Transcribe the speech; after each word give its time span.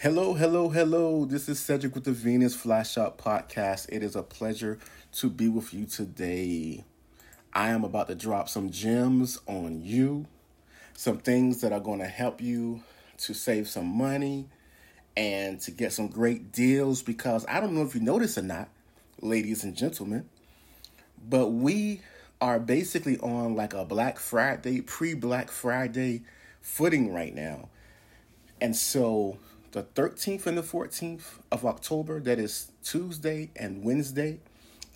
Hello, 0.00 0.34
hello, 0.34 0.68
hello. 0.68 1.24
This 1.24 1.48
is 1.48 1.58
Cedric 1.58 1.94
with 1.94 2.04
the 2.04 2.12
Venus 2.12 2.54
Fly 2.54 2.82
Shop 2.82 3.18
Podcast. 3.18 3.86
It 3.88 4.02
is 4.02 4.14
a 4.14 4.22
pleasure 4.22 4.78
to 5.12 5.30
be 5.30 5.48
with 5.48 5.72
you 5.72 5.86
today. 5.86 6.84
I 7.54 7.70
am 7.70 7.82
about 7.82 8.08
to 8.08 8.14
drop 8.14 8.50
some 8.50 8.68
gems 8.68 9.40
on 9.46 9.82
you, 9.82 10.26
some 10.92 11.16
things 11.16 11.62
that 11.62 11.72
are 11.72 11.80
going 11.80 12.00
to 12.00 12.06
help 12.06 12.42
you 12.42 12.82
to 13.20 13.32
save 13.32 13.68
some 13.68 13.86
money 13.86 14.48
and 15.16 15.58
to 15.62 15.70
get 15.70 15.94
some 15.94 16.08
great 16.08 16.52
deals 16.52 17.02
because 17.02 17.46
I 17.48 17.58
don't 17.60 17.74
know 17.74 17.82
if 17.82 17.94
you 17.94 18.02
notice 18.02 18.36
or 18.36 18.42
not, 18.42 18.68
ladies 19.22 19.64
and 19.64 19.74
gentlemen, 19.74 20.28
but 21.26 21.52
we 21.52 22.02
are 22.42 22.60
basically 22.60 23.16
on 23.20 23.56
like 23.56 23.72
a 23.72 23.86
Black 23.86 24.18
Friday, 24.18 24.82
pre 24.82 25.14
Black 25.14 25.50
Friday 25.50 26.20
footing 26.60 27.14
right 27.14 27.34
now. 27.34 27.70
And 28.60 28.76
so 28.76 29.38
the 29.76 29.82
13th 29.82 30.46
and 30.46 30.56
the 30.56 30.62
14th 30.62 31.38
of 31.52 31.66
October. 31.66 32.18
That 32.18 32.38
is 32.38 32.72
Tuesday 32.82 33.50
and 33.54 33.84
Wednesday. 33.84 34.40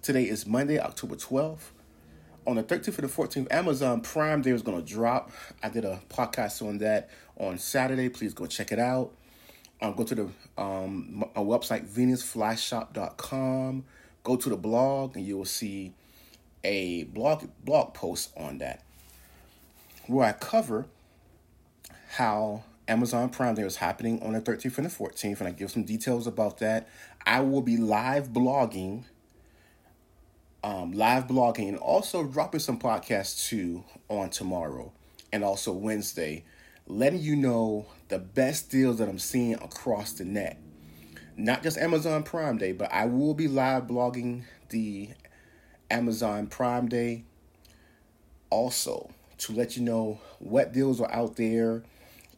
Today 0.01 0.25
is 0.25 0.47
Monday, 0.47 0.79
October 0.79 1.17
12th. 1.17 1.73
On 2.47 2.57
the 2.57 2.63
13th 2.63 2.99
and 2.99 3.11
the 3.11 3.13
14th, 3.13 3.53
Amazon 3.53 4.01
Prime 4.01 4.41
Day 4.41 4.53
is 4.53 4.63
going 4.63 4.83
to 4.83 4.91
drop. 4.91 5.33
I 5.63 5.69
did 5.69 5.85
a 5.85 6.01
podcast 6.09 6.67
on 6.67 6.79
that 6.79 7.11
on 7.37 7.59
Saturday. 7.59 8.09
Please 8.09 8.33
go 8.33 8.47
check 8.47 8.73
it 8.73 8.79
out. 8.79 9.13
Um, 9.83 9.95
go 9.95 10.05
to 10.05 10.15
the 10.15 10.29
um, 10.57 11.27
my 11.35 11.43
website, 11.43 11.87
venusflyshop.com. 11.87 13.85
Go 14.25 14.37
to 14.37 14.49
the 14.49 14.57
blog, 14.57 15.15
and 15.15 15.27
you 15.27 15.37
will 15.37 15.45
see 15.45 15.93
a 16.65 17.05
blog 17.05 17.45
blog 17.63 17.93
post 17.93 18.33
on 18.35 18.57
that 18.59 18.83
where 20.07 20.27
I 20.27 20.33
cover 20.33 20.87
how 22.13 22.65
Amazon 22.91 23.29
Prime 23.29 23.55
Day 23.55 23.63
is 23.63 23.77
happening 23.77 24.21
on 24.21 24.33
the 24.33 24.41
13th 24.41 24.77
and 24.79 24.87
the 24.87 24.91
14th, 24.91 25.39
and 25.39 25.49
I 25.49 25.53
give 25.53 25.71
some 25.71 25.85
details 25.85 26.27
about 26.27 26.59
that. 26.59 26.89
I 27.25 27.41
will 27.41 27.63
be 27.63 27.77
live 27.77 28.31
blogging, 28.31 29.05
um, 30.65 30.91
live 30.91 31.29
blogging, 31.29 31.69
and 31.69 31.79
also 31.79 32.25
dropping 32.25 32.59
some 32.59 32.81
podcasts 32.81 33.49
too 33.49 33.85
on 34.09 34.31
tomorrow 34.31 34.91
and 35.33 35.45
also 35.45 35.71
Wednesday, 35.71 36.45
letting 36.89 37.21
you 37.21 37.37
know 37.37 37.87
the 38.09 38.19
best 38.19 38.73
deals 38.73 38.99
that 38.99 39.09
I'm 39.09 39.21
seeing 39.21 39.55
across 39.55 40.15
the 40.15 40.25
net. 40.25 40.59
Not 41.37 41.63
just 41.63 41.79
Amazon 41.79 42.25
Prime 42.25 42.59
Day, 42.59 42.73
but 42.73 42.93
I 42.93 43.07
will 43.07 43.35
be 43.35 43.47
live 43.47 43.85
blogging 43.85 44.43
the 44.71 45.11
Amazon 45.93 46.49
Prime 46.49 46.89
Day 46.89 47.23
also 48.51 49.13
to 49.39 49.53
let 49.53 49.77
you 49.77 49.85
know 49.85 50.21
what 50.41 50.73
deals 50.73 51.01
are 51.01 51.13
out 51.13 51.37
there 51.37 51.85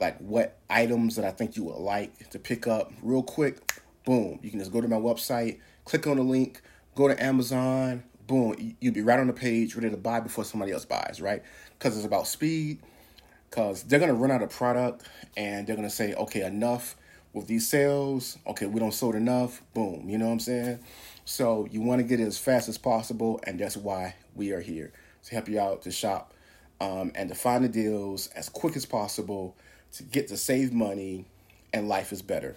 like 0.03 0.19
what 0.19 0.59
items 0.69 1.15
that 1.15 1.25
I 1.25 1.31
think 1.31 1.57
you 1.57 1.63
would 1.63 1.79
like 1.79 2.29
to 2.31 2.39
pick 2.41 2.67
up 2.67 2.93
real 3.03 3.23
quick. 3.23 3.81
Boom. 4.05 4.41
You 4.43 4.51
can 4.51 4.59
just 4.59 4.73
go 4.73 4.81
to 4.81 4.89
my 4.89 4.97
website, 4.97 5.61
click 5.85 6.09
on 6.09 6.17
the 6.17 6.25
link, 6.25 6.61
go 6.97 7.07
to 7.07 7.23
Amazon, 7.23 8.03
boom. 8.27 8.75
You'll 8.81 8.95
be 8.95 9.01
right 9.01 9.21
on 9.21 9.29
the 9.29 9.33
page, 9.33 9.77
ready 9.77 9.91
to 9.91 9.97
buy 9.97 10.19
before 10.19 10.45
somebody 10.45 10.73
else 10.73 10.85
buys, 10.85 11.21
right? 11.23 11.45
Because 11.79 11.97
it's 11.97 12.05
about 12.05 12.27
speed. 12.27 12.81
Because 13.49 13.85
they're 13.85 14.01
going 14.01 14.11
to 14.11 14.17
run 14.17 14.33
out 14.33 14.43
of 14.43 14.51
product 14.51 15.09
and 15.37 15.69
they're 15.69 15.77
going 15.77 15.89
to 15.89 15.95
say, 15.95 16.15
okay, 16.15 16.45
enough 16.45 16.97
with 17.33 17.47
these 17.47 17.69
sales. 17.69 18.39
Okay, 18.49 18.67
we 18.67 18.81
don't 18.81 18.93
sold 18.93 19.15
enough. 19.15 19.63
Boom. 19.73 20.09
You 20.09 20.19
know 20.19 20.27
what 20.27 20.33
I'm 20.33 20.41
saying? 20.41 20.81
So 21.25 21.69
you 21.71 21.81
want 21.81 22.01
to 22.01 22.03
get 22.03 22.19
it 22.19 22.27
as 22.27 22.39
fast 22.39 22.69
as 22.69 22.77
possible. 22.77 23.39
And 23.47 23.61
that's 23.61 23.77
why 23.77 24.17
we 24.35 24.51
are 24.51 24.61
here 24.61 24.93
to 25.27 25.35
help 25.35 25.49
you 25.49 25.61
out 25.61 25.83
to 25.83 25.93
shop 25.93 26.35
um, 26.81 27.13
and 27.15 27.29
to 27.29 27.37
find 27.37 27.63
the 27.63 27.69
deals 27.69 28.27
as 28.29 28.49
quick 28.49 28.75
as 28.75 28.85
possible 28.85 29.55
to 29.93 30.03
get 30.03 30.29
to 30.29 30.37
save 30.37 30.73
money 30.73 31.27
and 31.73 31.89
life 31.89 32.13
is 32.13 32.23
better. 32.23 32.57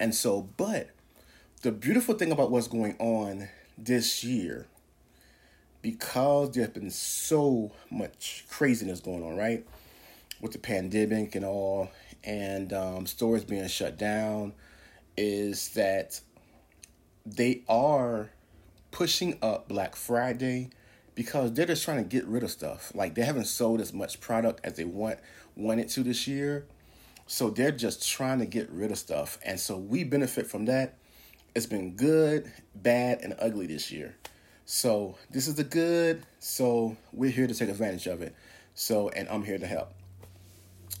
And 0.00 0.14
so, 0.14 0.48
but 0.56 0.90
the 1.62 1.72
beautiful 1.72 2.14
thing 2.14 2.32
about 2.32 2.50
what's 2.50 2.68
going 2.68 2.96
on 2.98 3.48
this 3.78 4.24
year, 4.24 4.66
because 5.82 6.52
there's 6.52 6.68
been 6.68 6.90
so 6.90 7.72
much 7.90 8.44
craziness 8.50 9.00
going 9.00 9.22
on, 9.22 9.36
right? 9.36 9.64
With 10.40 10.52
the 10.52 10.58
pandemic 10.58 11.34
and 11.34 11.44
all, 11.44 11.90
and 12.22 12.72
um, 12.72 13.06
stores 13.06 13.44
being 13.44 13.66
shut 13.68 13.96
down, 13.96 14.52
is 15.16 15.68
that 15.70 16.20
they 17.24 17.62
are 17.68 18.30
pushing 18.90 19.38
up 19.42 19.68
Black 19.68 19.96
Friday 19.96 20.70
because 21.14 21.52
they're 21.52 21.66
just 21.66 21.84
trying 21.84 21.98
to 21.98 22.04
get 22.04 22.26
rid 22.26 22.42
of 22.42 22.50
stuff. 22.50 22.92
Like 22.94 23.14
they 23.14 23.22
haven't 23.22 23.46
sold 23.46 23.80
as 23.80 23.92
much 23.92 24.20
product 24.20 24.60
as 24.64 24.74
they 24.74 24.84
want 24.84 25.18
wanted 25.56 25.88
to 25.90 26.02
this 26.02 26.26
year. 26.26 26.66
So 27.26 27.50
they're 27.50 27.72
just 27.72 28.08
trying 28.08 28.38
to 28.40 28.46
get 28.46 28.70
rid 28.70 28.90
of 28.90 28.98
stuff. 28.98 29.38
And 29.44 29.58
so 29.58 29.76
we 29.78 30.04
benefit 30.04 30.46
from 30.46 30.66
that. 30.66 30.98
It's 31.54 31.66
been 31.66 31.96
good, 31.96 32.52
bad, 32.74 33.20
and 33.22 33.34
ugly 33.38 33.66
this 33.66 33.90
year. 33.90 34.16
So 34.66 35.16
this 35.30 35.46
is 35.46 35.54
the 35.54 35.64
good. 35.64 36.24
So 36.38 36.96
we're 37.12 37.30
here 37.30 37.46
to 37.46 37.54
take 37.54 37.68
advantage 37.68 38.06
of 38.06 38.22
it. 38.22 38.34
So, 38.74 39.08
and 39.10 39.28
I'm 39.28 39.44
here 39.44 39.58
to 39.58 39.66
help. 39.66 39.94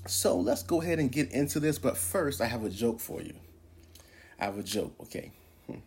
So 0.06 0.36
let's 0.36 0.62
go 0.62 0.80
ahead 0.80 0.98
and 0.98 1.10
get 1.10 1.32
into 1.32 1.60
this. 1.60 1.78
But 1.78 1.96
first, 1.96 2.40
I 2.40 2.46
have 2.46 2.64
a 2.64 2.70
joke 2.70 3.00
for 3.00 3.20
you. 3.20 3.34
I 4.38 4.44
have 4.44 4.58
a 4.58 4.62
joke, 4.62 4.94
okay? 5.00 5.32
Hmm. 5.66 5.78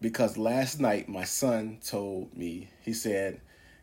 Because 0.00 0.36
last 0.38 0.80
night 0.80 1.08
my 1.08 1.24
son 1.24 1.78
told 1.84 2.36
me, 2.36 2.68
he 2.82 2.92
said, 2.92 3.40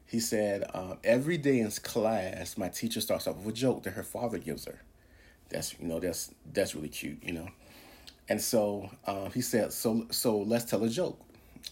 he 0.10 0.20
said, 0.20 0.64
uh, 0.74 0.96
every 1.04 1.38
day 1.38 1.60
in 1.60 1.70
class, 1.70 2.58
my 2.58 2.68
teacher 2.68 3.00
starts 3.00 3.28
off 3.28 3.38
with 3.38 3.54
a 3.54 3.58
joke 3.58 3.84
that 3.84 3.92
her 3.92 4.02
father 4.02 4.40
gives 4.40 4.66
her. 4.66 4.82
That's 5.50 5.80
you 5.80 5.88
know 5.88 6.00
that's 6.00 6.34
that's 6.52 6.74
really 6.74 6.90
cute, 6.90 7.24
you 7.24 7.34
know. 7.34 7.48
And 8.28 8.42
so 8.42 8.90
uh, 9.06 9.30
he 9.30 9.42
said, 9.42 9.72
so 9.72 10.08
so 10.10 10.40
let's 10.40 10.66
tell 10.66 10.84
a 10.84 10.90
joke. 10.90 11.20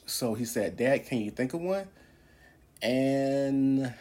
So 0.05 0.35
he 0.35 0.45
said, 0.45 0.77
Dad, 0.77 1.07
can 1.07 1.19
you 1.19 1.31
think 1.31 1.55
of 1.55 1.61
one? 1.61 1.87
And 2.83 3.91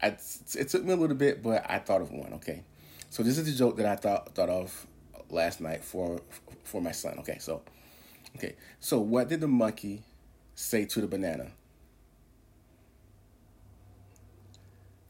I, 0.00 0.06
it 0.06 0.68
took 0.68 0.84
me 0.84 0.92
a 0.92 0.96
little 0.96 1.16
bit, 1.16 1.42
but 1.42 1.68
I 1.68 1.80
thought 1.80 2.00
of 2.00 2.12
one. 2.12 2.34
Okay, 2.34 2.62
so 3.10 3.24
this 3.24 3.38
is 3.38 3.44
the 3.44 3.58
joke 3.58 3.76
that 3.78 3.86
I 3.86 3.96
thought 3.96 4.36
thought 4.36 4.50
of 4.50 4.86
last 5.30 5.60
night 5.60 5.82
for 5.82 6.20
for 6.62 6.80
my 6.80 6.92
son. 6.92 7.18
Okay, 7.18 7.38
so 7.40 7.62
okay, 8.36 8.54
so 8.78 9.00
what 9.00 9.28
did 9.28 9.40
the 9.40 9.48
monkey 9.48 10.04
say 10.54 10.84
to 10.84 11.00
the 11.00 11.08
banana? 11.08 11.50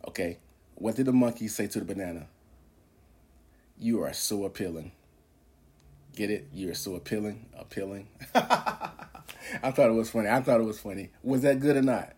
Okay, 0.09 0.39
what 0.77 0.97
did 0.97 1.07
the 1.07 1.13
monkey 1.13 1.49
say 1.49 1.67
to 1.67 1.79
the 1.79 1.85
banana? 1.85 2.27
You 3.79 4.03
are 4.03 4.13
so 4.13 4.45
appealing. 4.45 4.93
Get 6.17 6.31
it? 6.31 6.49
You 6.53 6.71
are 6.71 6.75
so 6.75 6.95
appealing, 6.95 7.47
appealing. 7.57 8.09
I 8.35 9.71
thought 9.71 9.91
it 9.91 9.95
was 9.95 10.11
funny. 10.11 10.29
I 10.29 10.41
thought 10.41 10.61
it 10.61 10.65
was 10.65 10.81
funny. 10.81 11.11
Was 11.23 11.43
that 11.43 11.61
good 11.61 11.77
or 11.77 11.83
not? 11.83 12.13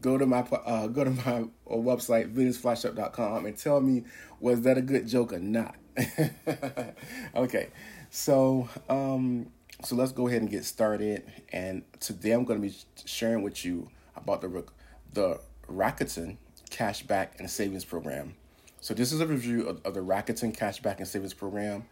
Go 0.00 0.18
to 0.18 0.26
my 0.26 0.40
uh, 0.40 0.86
go 0.88 1.04
to 1.04 1.10
my 1.10 1.44
uh, 1.70 1.76
website 1.76 2.32
venusflyshop.com 2.34 3.46
and 3.46 3.56
tell 3.56 3.80
me 3.80 4.04
was 4.40 4.62
that 4.62 4.78
a 4.78 4.82
good 4.82 5.06
joke 5.06 5.32
or 5.32 5.38
not. 5.38 5.76
okay, 7.36 7.68
so 8.10 8.68
um, 8.88 9.46
so 9.84 9.96
let's 9.96 10.12
go 10.12 10.28
ahead 10.28 10.42
and 10.42 10.50
get 10.50 10.64
started. 10.64 11.24
And 11.52 11.82
today 12.00 12.32
I'm 12.32 12.44
going 12.44 12.60
to 12.60 12.68
be 12.68 12.74
sharing 13.04 13.42
with 13.42 13.64
you 13.64 13.90
about 14.16 14.40
the 14.40 14.64
the 15.12 15.40
Rakuten 15.68 16.36
cashback 16.72 17.38
and 17.38 17.48
savings 17.48 17.84
program. 17.84 18.34
So 18.80 18.94
this 18.94 19.12
is 19.12 19.20
a 19.20 19.26
review 19.26 19.68
of, 19.68 19.80
of 19.84 19.94
the 19.94 20.00
Rakuten 20.00 20.56
cashback 20.56 20.98
and 20.98 21.06
savings 21.06 21.34
program. 21.34 21.84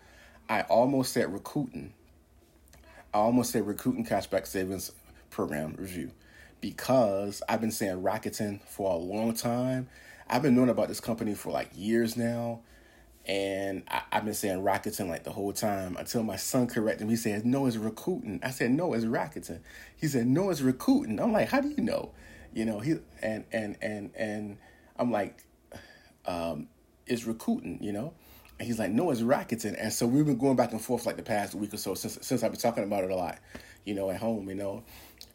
I 0.48 0.62
almost 0.62 1.12
said 1.12 1.28
Rakuten. 1.28 1.90
I 3.14 3.18
almost 3.18 3.52
said 3.52 3.64
Rakuten 3.64 4.08
cashback 4.08 4.46
savings 4.46 4.90
program 5.30 5.76
review 5.78 6.10
because 6.60 7.42
I've 7.48 7.60
been 7.60 7.70
saying 7.70 8.02
Rakuten 8.02 8.60
for 8.64 8.92
a 8.92 8.96
long 8.96 9.34
time. 9.34 9.88
I've 10.28 10.42
been 10.42 10.54
knowing 10.54 10.68
about 10.68 10.88
this 10.88 11.00
company 11.00 11.34
for 11.34 11.52
like 11.52 11.70
years 11.74 12.16
now. 12.16 12.60
And 13.26 13.82
I, 13.88 14.02
have 14.10 14.24
been 14.24 14.34
saying 14.34 14.62
Rakuten 14.62 15.08
like 15.08 15.24
the 15.24 15.30
whole 15.30 15.52
time 15.52 15.96
until 15.96 16.22
my 16.22 16.36
son 16.36 16.66
corrected 16.66 17.06
me. 17.06 17.12
He 17.12 17.16
said, 17.16 17.44
No, 17.44 17.66
it's 17.66 17.76
Rakuten. 17.76 18.44
I 18.44 18.50
said, 18.50 18.70
No, 18.70 18.94
it's 18.94 19.04
Rakuten. 19.04 19.60
He 19.96 20.08
said, 20.08 20.26
No, 20.26 20.50
it's 20.50 20.62
Rakuten. 20.62 21.20
I'm 21.20 21.32
like, 21.32 21.48
How 21.50 21.60
do 21.60 21.68
you 21.68 21.82
know? 21.82 22.10
You 22.52 22.64
know, 22.64 22.80
he 22.80 22.96
and 23.22 23.44
and 23.52 23.76
and 23.80 24.10
and 24.16 24.58
I'm 25.00 25.10
like, 25.10 25.42
um, 26.26 26.68
is 27.06 27.24
Rakuten, 27.24 27.82
you 27.82 27.90
know? 27.90 28.12
And 28.58 28.66
he's 28.66 28.78
like, 28.78 28.90
no, 28.90 29.10
it's 29.10 29.22
Rakuten. 29.22 29.74
And 29.80 29.90
so 29.90 30.06
we've 30.06 30.26
been 30.26 30.36
going 30.36 30.56
back 30.56 30.72
and 30.72 30.80
forth 30.80 31.06
like 31.06 31.16
the 31.16 31.22
past 31.22 31.54
week 31.54 31.72
or 31.72 31.78
so 31.78 31.94
since 31.94 32.18
since 32.20 32.42
I've 32.42 32.52
been 32.52 32.60
talking 32.60 32.84
about 32.84 33.04
it 33.04 33.10
a 33.10 33.16
lot, 33.16 33.38
you 33.84 33.94
know, 33.94 34.10
at 34.10 34.18
home, 34.18 34.48
you 34.50 34.54
know. 34.54 34.84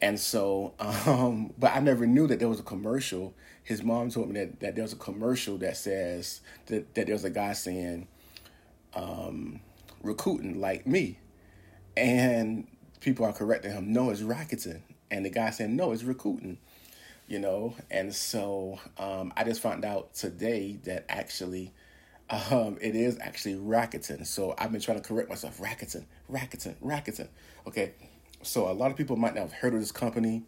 And 0.00 0.18
so, 0.18 0.74
um, 0.78 1.52
but 1.58 1.74
I 1.74 1.80
never 1.80 2.06
knew 2.06 2.28
that 2.28 2.38
there 2.38 2.48
was 2.48 2.60
a 2.60 2.62
commercial. 2.62 3.34
His 3.64 3.82
mom 3.82 4.10
told 4.10 4.28
me 4.28 4.38
that, 4.38 4.60
that 4.60 4.76
there's 4.76 4.92
a 4.92 4.96
commercial 4.96 5.58
that 5.58 5.76
says 5.76 6.40
that, 6.66 6.94
that 6.94 7.08
there's 7.08 7.24
a 7.24 7.30
guy 7.30 7.52
saying, 7.52 8.06
um, 8.94 9.58
like 10.04 10.86
me. 10.86 11.18
And 11.96 12.68
people 13.00 13.26
are 13.26 13.32
correcting 13.32 13.72
him, 13.72 13.92
no, 13.92 14.10
it's 14.10 14.20
Rakuten. 14.20 14.82
And 15.10 15.24
the 15.24 15.30
guy 15.30 15.50
saying, 15.50 15.74
no, 15.74 15.90
it's 15.90 16.04
Rakuten 16.04 16.58
you 17.26 17.38
know 17.38 17.74
and 17.90 18.14
so 18.14 18.78
um, 18.98 19.32
i 19.36 19.44
just 19.44 19.60
found 19.60 19.84
out 19.84 20.14
today 20.14 20.78
that 20.84 21.04
actually 21.08 21.72
Um, 22.50 22.76
it 22.80 22.96
is 22.96 23.18
actually 23.20 23.54
Rakuten. 23.54 24.26
So 24.26 24.54
I've 24.58 24.72
been 24.72 24.80
trying 24.80 25.00
to 25.00 25.06
correct 25.06 25.28
myself. 25.28 25.60
Rakuten, 25.60 26.04
Rakuten, 26.30 26.74
Rakuten. 26.82 27.28
Okay. 27.66 27.92
So 28.42 28.68
a 28.68 28.72
lot 28.72 28.90
of 28.90 28.96
people 28.96 29.16
might 29.16 29.34
not 29.34 29.42
have 29.42 29.52
heard 29.52 29.74
of 29.74 29.80
this 29.80 29.92
company, 29.92 30.42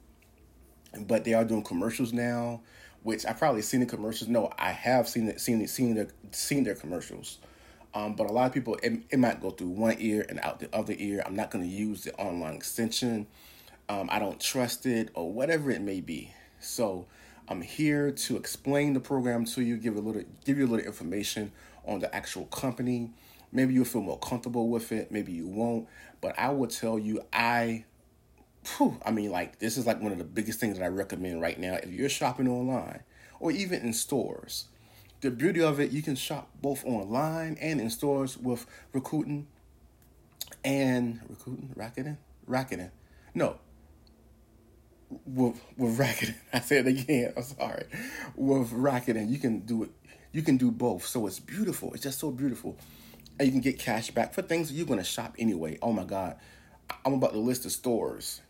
but 1.06 1.24
they 1.24 1.34
are 1.34 1.44
doing 1.44 1.62
commercials 1.62 2.12
now, 2.12 2.62
which 3.02 3.24
I 3.26 3.32
probably 3.32 3.62
seen 3.62 3.80
the 3.80 3.86
commercials. 3.86 4.28
No, 4.28 4.52
I 4.58 4.70
have 4.72 5.08
seen 5.08 5.28
it, 5.28 5.40
seen 5.40 5.60
it, 5.60 5.70
seen 5.70 5.94
the, 5.94 6.10
seen 6.32 6.64
their 6.64 6.74
commercials. 6.74 7.38
Um, 7.94 8.14
but 8.14 8.28
a 8.28 8.32
lot 8.32 8.46
of 8.46 8.52
people, 8.52 8.76
it, 8.82 9.00
it 9.10 9.18
might 9.18 9.40
go 9.40 9.50
through 9.50 9.68
one 9.68 9.96
ear 9.98 10.26
and 10.28 10.38
out 10.40 10.60
the 10.60 10.68
other 10.74 10.94
ear. 10.98 11.22
I'm 11.24 11.34
not 11.34 11.50
going 11.50 11.64
to 11.64 11.70
use 11.70 12.04
the 12.04 12.12
online 12.14 12.54
extension. 12.54 13.26
Um, 13.88 14.08
I 14.12 14.18
don't 14.18 14.40
trust 14.40 14.84
it 14.84 15.10
or 15.14 15.32
whatever 15.32 15.70
it 15.70 15.80
may 15.80 16.00
be. 16.00 16.32
So 16.60 17.06
I'm 17.48 17.62
here 17.62 18.10
to 18.10 18.36
explain 18.36 18.92
the 18.92 19.00
program 19.00 19.44
to 19.46 19.62
you, 19.62 19.76
give 19.76 19.96
a 19.96 20.00
little, 20.00 20.22
give 20.44 20.58
you 20.58 20.66
a 20.66 20.68
little 20.68 20.86
information 20.86 21.52
on 21.86 22.00
the 22.00 22.14
actual 22.14 22.44
company. 22.46 23.10
Maybe 23.50 23.72
you'll 23.74 23.86
feel 23.86 24.02
more 24.02 24.18
comfortable 24.18 24.68
with 24.68 24.92
it. 24.92 25.10
Maybe 25.10 25.32
you 25.32 25.46
won't. 25.46 25.88
But 26.20 26.38
I 26.38 26.50
will 26.50 26.66
tell 26.66 26.98
you, 26.98 27.22
I, 27.32 27.84
whew, 28.76 29.00
I 29.04 29.10
mean, 29.10 29.30
like 29.30 29.58
this 29.58 29.78
is 29.78 29.86
like 29.86 30.02
one 30.02 30.12
of 30.12 30.18
the 30.18 30.24
biggest 30.24 30.60
things 30.60 30.78
that 30.78 30.84
I 30.84 30.88
recommend 30.88 31.40
right 31.40 31.58
now. 31.58 31.74
If 31.74 31.90
you're 31.90 32.08
shopping 32.08 32.48
online 32.48 33.00
or 33.40 33.50
even 33.50 33.80
in 33.80 33.92
stores, 33.92 34.66
the 35.20 35.30
beauty 35.30 35.62
of 35.62 35.80
it, 35.80 35.90
you 35.90 36.02
can 36.02 36.14
shop 36.14 36.50
both 36.60 36.84
online 36.84 37.56
and 37.60 37.80
in 37.80 37.90
stores 37.90 38.36
with 38.36 38.66
Rakuten 38.92 39.44
and 40.64 41.20
Rakuten, 41.28 41.74
Rakuten, 41.76 42.16
Rakuten. 42.48 42.90
No, 43.34 43.58
with 45.26 45.60
with 45.76 45.98
Rakuten. 45.98 46.34
I 46.52 46.60
said 46.60 46.86
it 46.86 47.00
again. 47.00 47.32
I'm 47.36 47.42
sorry. 47.42 47.84
With 48.36 48.70
Rakuten, 48.72 49.28
you 49.28 49.38
can 49.38 49.60
do 49.60 49.84
it. 49.84 49.90
You 50.32 50.42
can 50.42 50.56
do 50.56 50.70
both. 50.70 51.06
So 51.06 51.26
it's 51.26 51.40
beautiful. 51.40 51.92
It's 51.94 52.02
just 52.02 52.18
so 52.18 52.30
beautiful, 52.30 52.76
and 53.38 53.46
you 53.46 53.52
can 53.52 53.60
get 53.60 53.78
cash 53.78 54.10
back 54.10 54.34
for 54.34 54.42
things 54.42 54.72
you're 54.72 54.86
gonna 54.86 55.04
shop 55.04 55.34
anyway. 55.38 55.78
Oh 55.82 55.92
my 55.92 56.04
God, 56.04 56.36
I'm 57.04 57.14
about 57.14 57.32
to 57.32 57.38
list 57.38 57.64
the 57.64 57.70
stores, 57.70 58.40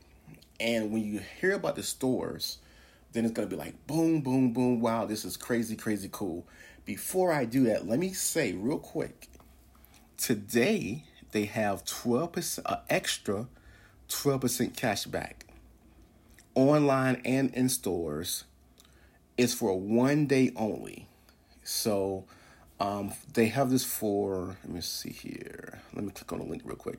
and 0.61 0.93
when 0.93 1.05
you 1.05 1.21
hear 1.41 1.55
about 1.55 1.77
the 1.77 1.83
stores, 1.83 2.59
then 3.13 3.25
it's 3.25 3.35
gonna 3.35 3.49
be 3.49 3.57
like 3.57 3.87
boom, 3.87 4.21
boom, 4.21 4.53
boom. 4.53 4.81
Wow, 4.81 5.07
this 5.07 5.25
is 5.25 5.37
crazy, 5.37 5.77
crazy 5.77 6.09
cool. 6.11 6.47
Before 6.85 7.33
I 7.33 7.45
do 7.45 7.65
that, 7.65 7.87
let 7.87 7.99
me 7.99 8.13
say 8.13 8.53
real 8.53 8.79
quick. 8.79 9.29
Today 10.17 11.05
they 11.31 11.45
have 11.45 11.85
12% 11.85 12.61
uh, 12.65 12.79
extra 12.89 13.47
12% 14.09 14.75
cash 14.75 15.05
back 15.05 15.38
online 16.59 17.23
and 17.25 17.55
in 17.55 17.69
stores 17.69 18.45
is 19.37 19.55
for 19.55 19.79
one 19.79 20.27
day 20.27 20.51
only. 20.57 21.07
So 21.63 22.25
um, 22.81 23.13
they 23.35 23.47
have 23.47 23.71
this 23.71 23.85
for, 23.85 24.57
let 24.65 24.75
me 24.75 24.81
see 24.81 25.11
here. 25.11 25.81
Let 25.95 26.05
me 26.05 26.11
click 26.11 26.33
on 26.33 26.41
the 26.41 26.45
link 26.45 26.63
real 26.65 26.77
quick. 26.77 26.99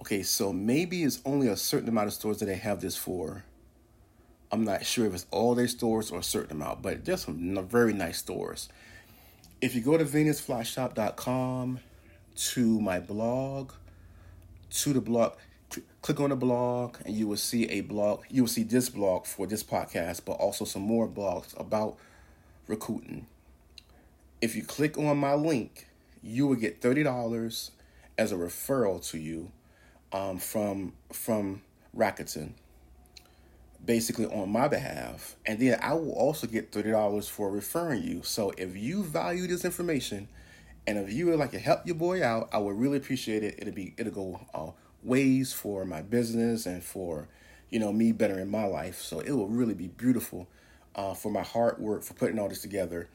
Okay, 0.00 0.22
so 0.22 0.52
maybe 0.52 1.02
it's 1.02 1.20
only 1.26 1.48
a 1.48 1.56
certain 1.56 1.88
amount 1.88 2.08
of 2.08 2.14
stores 2.14 2.38
that 2.38 2.46
they 2.46 2.56
have 2.56 2.80
this 2.80 2.96
for. 2.96 3.44
I'm 4.50 4.64
not 4.64 4.84
sure 4.86 5.06
if 5.06 5.14
it's 5.14 5.26
all 5.30 5.54
their 5.54 5.68
stores 5.68 6.10
or 6.10 6.20
a 6.20 6.22
certain 6.22 6.56
amount, 6.56 6.80
but 6.82 7.04
there's 7.04 7.24
some 7.24 7.66
very 7.68 7.92
nice 7.92 8.18
stores. 8.18 8.68
If 9.60 9.74
you 9.74 9.82
go 9.82 9.98
to 9.98 10.04
venusflyshop.com 10.04 11.80
to 12.34 12.80
my 12.80 12.98
blog, 12.98 13.72
to 14.70 14.92
the 14.92 15.00
blog. 15.00 15.32
Click 16.02 16.18
on 16.18 16.30
the 16.30 16.36
blog, 16.36 16.96
and 17.04 17.14
you 17.14 17.28
will 17.28 17.36
see 17.36 17.66
a 17.66 17.82
blog. 17.82 18.24
You 18.28 18.42
will 18.42 18.48
see 18.48 18.64
this 18.64 18.88
blog 18.88 19.26
for 19.26 19.46
this 19.46 19.62
podcast, 19.62 20.22
but 20.24 20.32
also 20.32 20.64
some 20.64 20.82
more 20.82 21.06
blogs 21.06 21.58
about 21.60 21.96
Rakuten. 22.68 23.24
If 24.40 24.56
you 24.56 24.64
click 24.64 24.98
on 24.98 25.18
my 25.18 25.34
link, 25.34 25.86
you 26.22 26.46
will 26.46 26.56
get 26.56 26.80
thirty 26.80 27.02
dollars 27.02 27.70
as 28.18 28.32
a 28.32 28.36
referral 28.36 29.06
to 29.10 29.18
you 29.18 29.52
um, 30.12 30.38
from 30.38 30.94
from 31.12 31.62
Rakuten, 31.96 32.54
basically 33.84 34.26
on 34.26 34.50
my 34.50 34.66
behalf, 34.66 35.36
and 35.46 35.60
then 35.60 35.78
I 35.80 35.94
will 35.94 36.12
also 36.12 36.46
get 36.48 36.72
thirty 36.72 36.90
dollars 36.90 37.28
for 37.28 37.50
referring 37.50 38.02
you. 38.02 38.22
So 38.24 38.52
if 38.58 38.76
you 38.76 39.04
value 39.04 39.46
this 39.46 39.64
information 39.64 40.28
and 40.86 40.98
if 40.98 41.12
you 41.12 41.26
would 41.26 41.38
like 41.38 41.52
to 41.52 41.58
help 41.58 41.86
your 41.86 41.96
boy 41.96 42.24
out, 42.24 42.48
I 42.52 42.58
would 42.58 42.76
really 42.76 42.96
appreciate 42.96 43.42
it. 43.42 43.56
It'll 43.58 43.74
be 43.74 43.94
it'll 43.96 44.12
go 44.12 44.40
uh, 44.54 44.70
ways 45.02 45.52
for 45.52 45.84
my 45.84 46.02
business 46.02 46.66
and 46.66 46.82
for 46.82 47.28
you 47.70 47.78
know 47.78 47.92
me 47.92 48.12
better 48.12 48.38
in 48.38 48.50
my 48.50 48.64
life. 48.64 49.00
So 49.00 49.20
it 49.20 49.32
will 49.32 49.48
really 49.48 49.74
be 49.74 49.88
beautiful 49.88 50.48
uh, 50.94 51.14
for 51.14 51.30
my 51.30 51.42
hard 51.42 51.78
work 51.78 52.02
for 52.02 52.14
putting 52.14 52.38
all 52.38 52.48
this 52.48 52.62
together. 52.62 53.08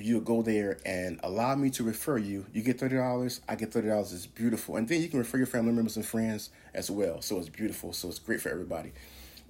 You 0.00 0.20
go 0.22 0.40
there 0.40 0.78
and 0.86 1.20
allow 1.22 1.54
me 1.54 1.68
to 1.70 1.84
refer 1.84 2.16
you, 2.16 2.46
you 2.52 2.62
get 2.62 2.80
thirty 2.80 2.96
dollars. 2.96 3.40
I 3.48 3.56
get 3.56 3.72
thirty 3.72 3.88
dollars. 3.88 4.12
It's 4.12 4.26
beautiful, 4.26 4.76
and 4.76 4.88
then 4.88 5.02
you 5.02 5.08
can 5.08 5.18
refer 5.18 5.36
your 5.36 5.46
family 5.46 5.72
members 5.72 5.96
and 5.96 6.06
friends 6.06 6.50
as 6.74 6.90
well. 6.90 7.20
So 7.20 7.38
it's 7.38 7.50
beautiful. 7.50 7.92
So 7.92 8.08
it's 8.08 8.18
great 8.18 8.40
for 8.40 8.48
everybody. 8.48 8.92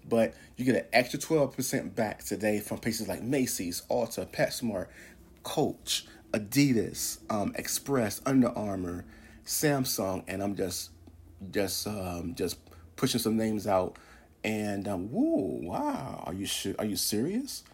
But 0.09 0.35
you 0.57 0.65
get 0.65 0.75
an 0.75 0.85
extra 0.93 1.19
twelve 1.19 1.55
percent 1.55 1.95
back 1.95 2.25
today 2.25 2.59
from 2.59 2.79
places 2.79 3.07
like 3.07 3.23
Macy's, 3.23 3.83
Ulta, 3.89 4.27
PetSmart, 4.27 4.89
Coach, 5.45 6.07
Adidas, 6.33 7.19
um, 7.31 7.53
Express, 7.57 8.21
Under 8.27 8.49
Armour, 8.57 9.05
Samsung, 9.45 10.25
and 10.29 10.43
I'm 10.43 10.55
just 10.57 10.91
just 11.51 11.87
um, 11.87 12.35
just 12.35 12.59
pushing 12.97 13.21
some 13.21 13.37
names 13.37 13.67
out. 13.67 13.97
And 14.45 14.89
um, 14.89 15.11
whoa, 15.11 15.69
wow, 15.69 16.23
are 16.27 16.35
you 16.35 16.47
sure? 16.47 16.75
Are 16.79 16.85
you 16.85 16.97
serious? 16.97 17.65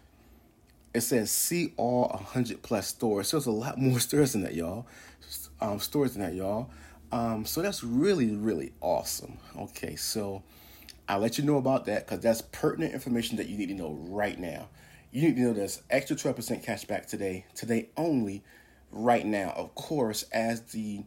It 0.93 1.01
says 1.01 1.31
see 1.31 1.73
all 1.77 2.09
hundred 2.09 2.61
plus 2.61 2.87
stores. 2.87 3.29
So 3.29 3.37
there's 3.37 3.47
a 3.47 3.51
lot 3.51 3.77
more 3.77 3.99
stores 3.99 4.33
than 4.33 4.41
that, 4.41 4.55
y'all. 4.55 4.87
Um, 5.61 5.79
stores 5.79 6.13
than 6.13 6.23
that, 6.23 6.33
y'all. 6.33 6.69
Um, 7.11 7.45
so 7.45 7.61
that's 7.61 7.83
really 7.83 8.35
really 8.35 8.73
awesome. 8.81 9.37
Okay, 9.57 9.95
so 9.95 10.43
I'll 11.07 11.19
let 11.19 11.37
you 11.37 11.43
know 11.43 11.57
about 11.57 11.85
that 11.85 12.05
because 12.05 12.19
that's 12.21 12.41
pertinent 12.41 12.93
information 12.93 13.37
that 13.37 13.47
you 13.47 13.57
need 13.57 13.69
to 13.69 13.73
know 13.73 13.93
right 14.09 14.37
now 14.37 14.67
you 15.11 15.23
need 15.23 15.35
to 15.35 15.41
know 15.41 15.53
there's 15.53 15.81
extra 15.89 16.15
12% 16.15 16.63
cash 16.63 16.85
back 16.85 17.07
today, 17.07 17.45
today 17.55 17.89
only, 17.97 18.43
right 18.91 19.25
now. 19.25 19.53
Of 19.55 19.75
course, 19.75 20.23
as 20.31 20.61
the 20.61 21.03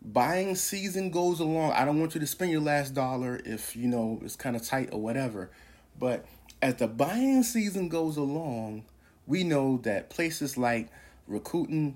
buying 0.00 0.54
season 0.56 1.10
goes 1.10 1.40
along, 1.40 1.72
I 1.72 1.84
don't 1.84 2.00
want 2.00 2.14
you 2.14 2.20
to 2.20 2.26
spend 2.26 2.50
your 2.50 2.60
last 2.60 2.94
dollar 2.94 3.40
if 3.44 3.76
you 3.76 3.88
know 3.88 4.20
it's 4.22 4.36
kind 4.36 4.56
of 4.56 4.62
tight 4.62 4.90
or 4.92 5.00
whatever. 5.00 5.50
But 5.98 6.24
as 6.60 6.76
the 6.76 6.88
buying 6.88 7.42
season 7.42 7.88
goes 7.88 8.16
along, 8.16 8.84
we 9.26 9.44
know 9.44 9.78
that 9.82 10.10
places 10.10 10.56
like 10.56 10.88
Rakuten, 11.30 11.94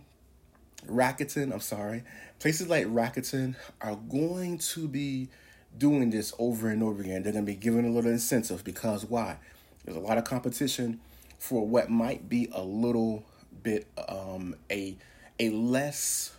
Rakuten, 0.87 1.53
I'm 1.53 1.61
sorry, 1.61 2.05
places 2.39 2.69
like 2.69 2.87
Rakuten 2.87 3.57
are 3.81 3.97
going 3.97 4.59
to 4.59 4.89
be 4.89 5.29
doing 5.77 6.11
this 6.11 6.33
over 6.39 6.69
and 6.69 6.83
over 6.83 7.03
again. 7.03 7.23
They're 7.23 7.33
going 7.33 7.45
to 7.45 7.53
be 7.53 7.57
giving 7.57 7.85
a 7.85 7.91
little 7.91 8.11
incentive 8.11 8.63
because 8.65 9.05
why? 9.05 9.39
There's 9.85 9.97
a 9.97 10.01
lot 10.01 10.19
of 10.19 10.25
competition 10.25 11.01
for 11.39 11.67
what 11.67 11.91
might 11.91 12.29
be 12.29 12.49
a 12.53 12.63
little 12.63 13.25
bit 13.63 13.87
um, 14.09 14.55
a 14.71 14.97
a 15.39 15.51
less 15.51 16.35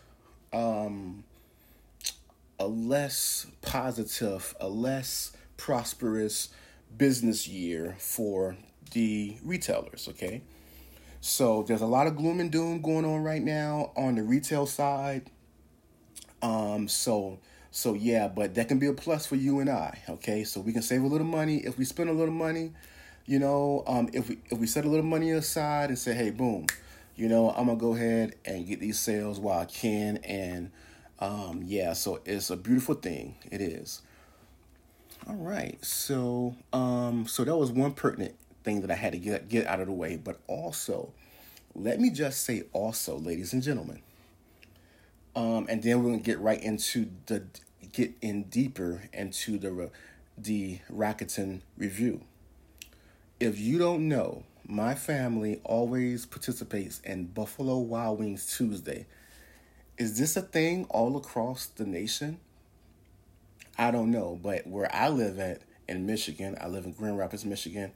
um, 0.54 1.24
a 2.60 2.68
less 2.68 3.48
positive, 3.62 4.56
a 4.60 4.68
less 4.68 5.32
prosperous 5.58 6.50
business 6.96 7.48
year 7.48 7.96
for 8.00 8.58
the 8.92 9.38
retailers. 9.44 10.08
Okay, 10.10 10.42
so 11.22 11.64
there's 11.64 11.82
a 11.82 11.88
lot 11.88 12.08
of 12.08 12.16
gloom 12.16 12.40
and 12.40 12.52
doom 12.52 12.82
going 12.82 13.06
on 13.06 13.24
right 13.24 13.44
now 13.44 13.92
on 13.96 14.16
the 14.16 14.24
retail 14.24 14.66
side. 14.66 15.30
Um, 16.42 16.88
so 16.88 17.40
so 17.72 17.94
yeah, 17.94 18.28
but 18.28 18.56
that 18.56 18.68
can 18.68 18.80
be 18.80 18.88
a 18.88 18.94
plus 18.94 19.26
for 19.26 19.36
you 19.36 19.60
and 19.60 19.70
I. 19.70 20.02
Okay, 20.10 20.44
so 20.44 20.62
we 20.62 20.74
can 20.74 20.82
save 20.82 21.04
a 21.04 21.08
little 21.08 21.28
money 21.28 21.58
if 21.58 21.78
we 21.78 21.86
spend 21.86 22.10
a 22.10 22.14
little 22.14 22.34
money 22.34 22.72
you 23.28 23.40
know, 23.40 23.84
um, 23.86 24.10
if 24.14 24.30
we 24.30 24.40
if 24.50 24.58
we 24.58 24.66
set 24.66 24.86
a 24.86 24.90
little 24.90 25.06
money 25.06 25.32
aside 25.32 25.90
and 25.90 26.00
say, 26.00 26.14
hey, 26.14 26.32
boom, 26.32 26.66
you 27.16 27.28
know, 27.28 27.52
I'm 27.52 27.68
gonna 27.68 27.78
go 27.78 27.94
ahead 27.94 28.36
and 28.46 28.66
get 28.66 28.80
these 28.80 28.98
sales 28.98 29.38
while 29.40 29.60
I 29.60 29.66
can, 29.66 30.18
and 30.18 30.72
um, 31.20 31.62
yeah, 31.66 31.94
so 31.94 32.22
it's 32.26 32.50
a 32.50 32.56
beautiful 32.56 32.96
thing. 32.96 33.36
It 33.52 33.62
is. 33.62 34.02
All 35.28 35.36
right, 35.36 35.84
so 35.84 36.56
um, 36.72 37.28
so 37.28 37.44
that 37.44 37.56
was 37.56 37.70
one 37.70 37.92
pertinent 37.92 38.36
thing 38.64 38.80
that 38.82 38.90
I 38.90 38.96
had 38.96 39.12
to 39.12 39.20
get 39.20 39.50
get 39.50 39.68
out 39.68 39.82
of 39.82 39.88
the 39.88 39.94
way, 39.94 40.16
but 40.16 40.40
also, 40.48 41.12
let 41.76 42.00
me 42.00 42.10
just 42.10 42.44
say, 42.44 42.64
also, 42.72 43.18
ladies 43.18 43.52
and 43.52 43.62
gentlemen, 43.62 44.02
um, 45.36 45.66
and 45.68 45.84
then 45.84 46.02
we're 46.02 46.12
gonna 46.12 46.24
get 46.24 46.40
right 46.40 46.64
into 46.64 47.10
the 47.26 47.44
get 47.92 48.14
in 48.22 48.44
deeper 48.44 49.04
into 49.12 49.58
the 49.58 49.90
the 50.38 50.80
Rakuten 50.90 51.60
review 51.78 52.22
if 53.40 53.60
you 53.60 53.78
don't 53.78 54.08
know, 54.08 54.44
my 54.66 54.96
family 54.96 55.62
always 55.64 56.26
participates 56.26 57.00
in 57.02 57.26
Buffalo 57.26 57.78
Wild 57.78 58.20
Wings 58.20 58.58
Tuesday. 58.58 59.06
Is 59.98 60.18
this 60.18 60.36
a 60.36 60.42
thing 60.42 60.86
all 60.90 61.16
across 61.18 61.68
the 61.68 61.86
nation? 61.86 62.40
I 63.78 63.92
don't 63.92 64.10
know, 64.10 64.40
but 64.42 64.66
where 64.66 64.94
I 64.94 65.10
live 65.10 65.40
at 65.40 65.62
in 65.88 66.06
Michigan, 66.06 66.58
I 66.60 66.68
live 66.68 66.86
in 66.86 66.94
Grand 66.94 67.18
Rapids, 67.18 67.46
Michigan. 67.46 67.92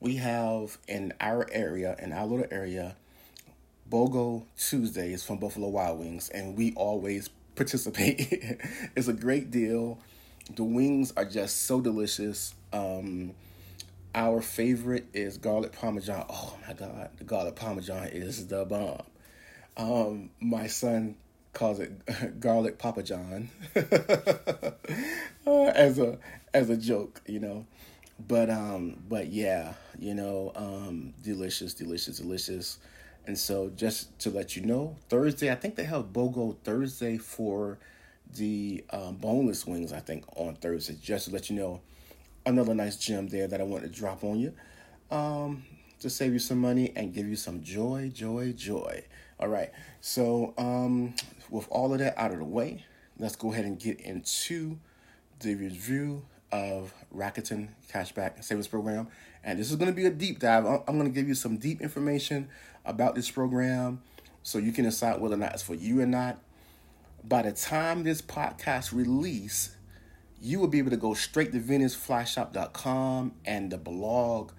we 0.00 0.16
have 0.16 0.78
in 0.88 1.12
our 1.20 1.46
area, 1.52 1.96
in 1.98 2.12
our 2.12 2.26
little 2.26 2.46
area, 2.50 2.96
BOGO 3.90 4.44
Tuesdays 4.56 5.22
from 5.22 5.38
Buffalo 5.38 5.68
Wild 5.68 5.98
Wings, 5.98 6.30
and 6.30 6.56
we 6.56 6.72
always 6.74 7.28
participate. 7.56 8.32
it's 8.96 9.08
a 9.08 9.12
great 9.12 9.50
deal. 9.50 9.98
The 10.56 10.64
wings 10.64 11.12
are 11.16 11.26
just 11.26 11.64
so 11.64 11.80
delicious. 11.80 12.54
Um, 12.72 13.34
our 14.14 14.40
favorite 14.40 15.06
is 15.12 15.38
garlic 15.38 15.72
parmesan. 15.72 16.24
Oh 16.28 16.56
my 16.66 16.74
god, 16.74 17.10
the 17.16 17.24
garlic 17.24 17.56
parmesan 17.56 18.08
is 18.08 18.46
the 18.46 18.64
bomb. 18.64 19.02
Um, 19.76 20.30
my 20.40 20.66
son 20.66 21.16
calls 21.52 21.80
it 21.80 22.40
garlic 22.40 22.78
Papa 22.78 23.02
John 23.02 23.48
uh, 23.76 24.70
as 25.46 25.98
a 25.98 26.18
as 26.54 26.70
a 26.70 26.76
joke, 26.76 27.20
you 27.26 27.40
know. 27.40 27.66
But 28.26 28.50
um, 28.50 29.02
but 29.08 29.28
yeah, 29.28 29.74
you 29.98 30.14
know, 30.14 30.52
um, 30.56 31.14
delicious, 31.22 31.74
delicious, 31.74 32.18
delicious. 32.18 32.78
And 33.26 33.38
so, 33.38 33.70
just 33.76 34.18
to 34.20 34.30
let 34.30 34.56
you 34.56 34.62
know, 34.62 34.96
Thursday, 35.10 35.52
I 35.52 35.54
think 35.54 35.76
they 35.76 35.84
have 35.84 36.14
BOGO 36.14 36.56
Thursday 36.64 37.18
for 37.18 37.78
the 38.34 38.84
um, 38.90 39.16
boneless 39.16 39.66
wings. 39.66 39.92
I 39.92 40.00
think 40.00 40.24
on 40.36 40.54
Thursday, 40.56 40.96
just 41.00 41.26
to 41.26 41.32
let 41.32 41.50
you 41.50 41.56
know, 41.56 41.80
another 42.48 42.74
nice 42.74 42.96
gem 42.96 43.28
there 43.28 43.46
that 43.46 43.60
I 43.60 43.64
want 43.64 43.84
to 43.84 43.90
drop 43.90 44.24
on 44.24 44.40
you, 44.40 44.52
um, 45.10 45.64
to 46.00 46.08
save 46.08 46.32
you 46.32 46.38
some 46.38 46.58
money 46.58 46.92
and 46.96 47.12
give 47.12 47.28
you 47.28 47.36
some 47.36 47.62
joy, 47.62 48.10
joy, 48.12 48.52
joy. 48.52 49.04
All 49.38 49.48
right. 49.48 49.70
So, 50.00 50.54
um, 50.56 51.14
with 51.50 51.68
all 51.70 51.92
of 51.92 51.98
that 52.00 52.18
out 52.18 52.32
of 52.32 52.38
the 52.38 52.44
way, 52.44 52.84
let's 53.18 53.36
go 53.36 53.52
ahead 53.52 53.64
and 53.64 53.78
get 53.78 54.00
into 54.00 54.78
the 55.40 55.54
review 55.54 56.24
of 56.50 56.92
Rakuten 57.14 57.68
Cashback 57.92 58.42
Savings 58.42 58.66
Program. 58.66 59.08
And 59.44 59.58
this 59.58 59.70
is 59.70 59.76
going 59.76 59.90
to 59.90 59.94
be 59.94 60.06
a 60.06 60.10
deep 60.10 60.40
dive. 60.40 60.64
I'm 60.66 60.98
going 60.98 61.04
to 61.04 61.14
give 61.14 61.28
you 61.28 61.34
some 61.34 61.58
deep 61.58 61.80
information 61.80 62.48
about 62.84 63.14
this 63.14 63.30
program 63.30 64.02
so 64.42 64.58
you 64.58 64.72
can 64.72 64.84
decide 64.84 65.20
whether 65.20 65.34
or 65.34 65.38
not 65.38 65.52
it's 65.52 65.62
for 65.62 65.74
you 65.74 66.00
or 66.00 66.06
not. 66.06 66.38
By 67.22 67.42
the 67.42 67.52
time 67.52 68.04
this 68.04 68.22
podcast 68.22 68.92
release, 68.92 69.76
you 70.40 70.60
will 70.60 70.68
be 70.68 70.78
able 70.78 70.90
to 70.90 70.96
go 70.96 71.14
straight 71.14 71.52
to 71.52 71.60
VenusFlyShop.com 71.60 73.32
and 73.44 73.70
the 73.70 73.78
blog 73.78 74.52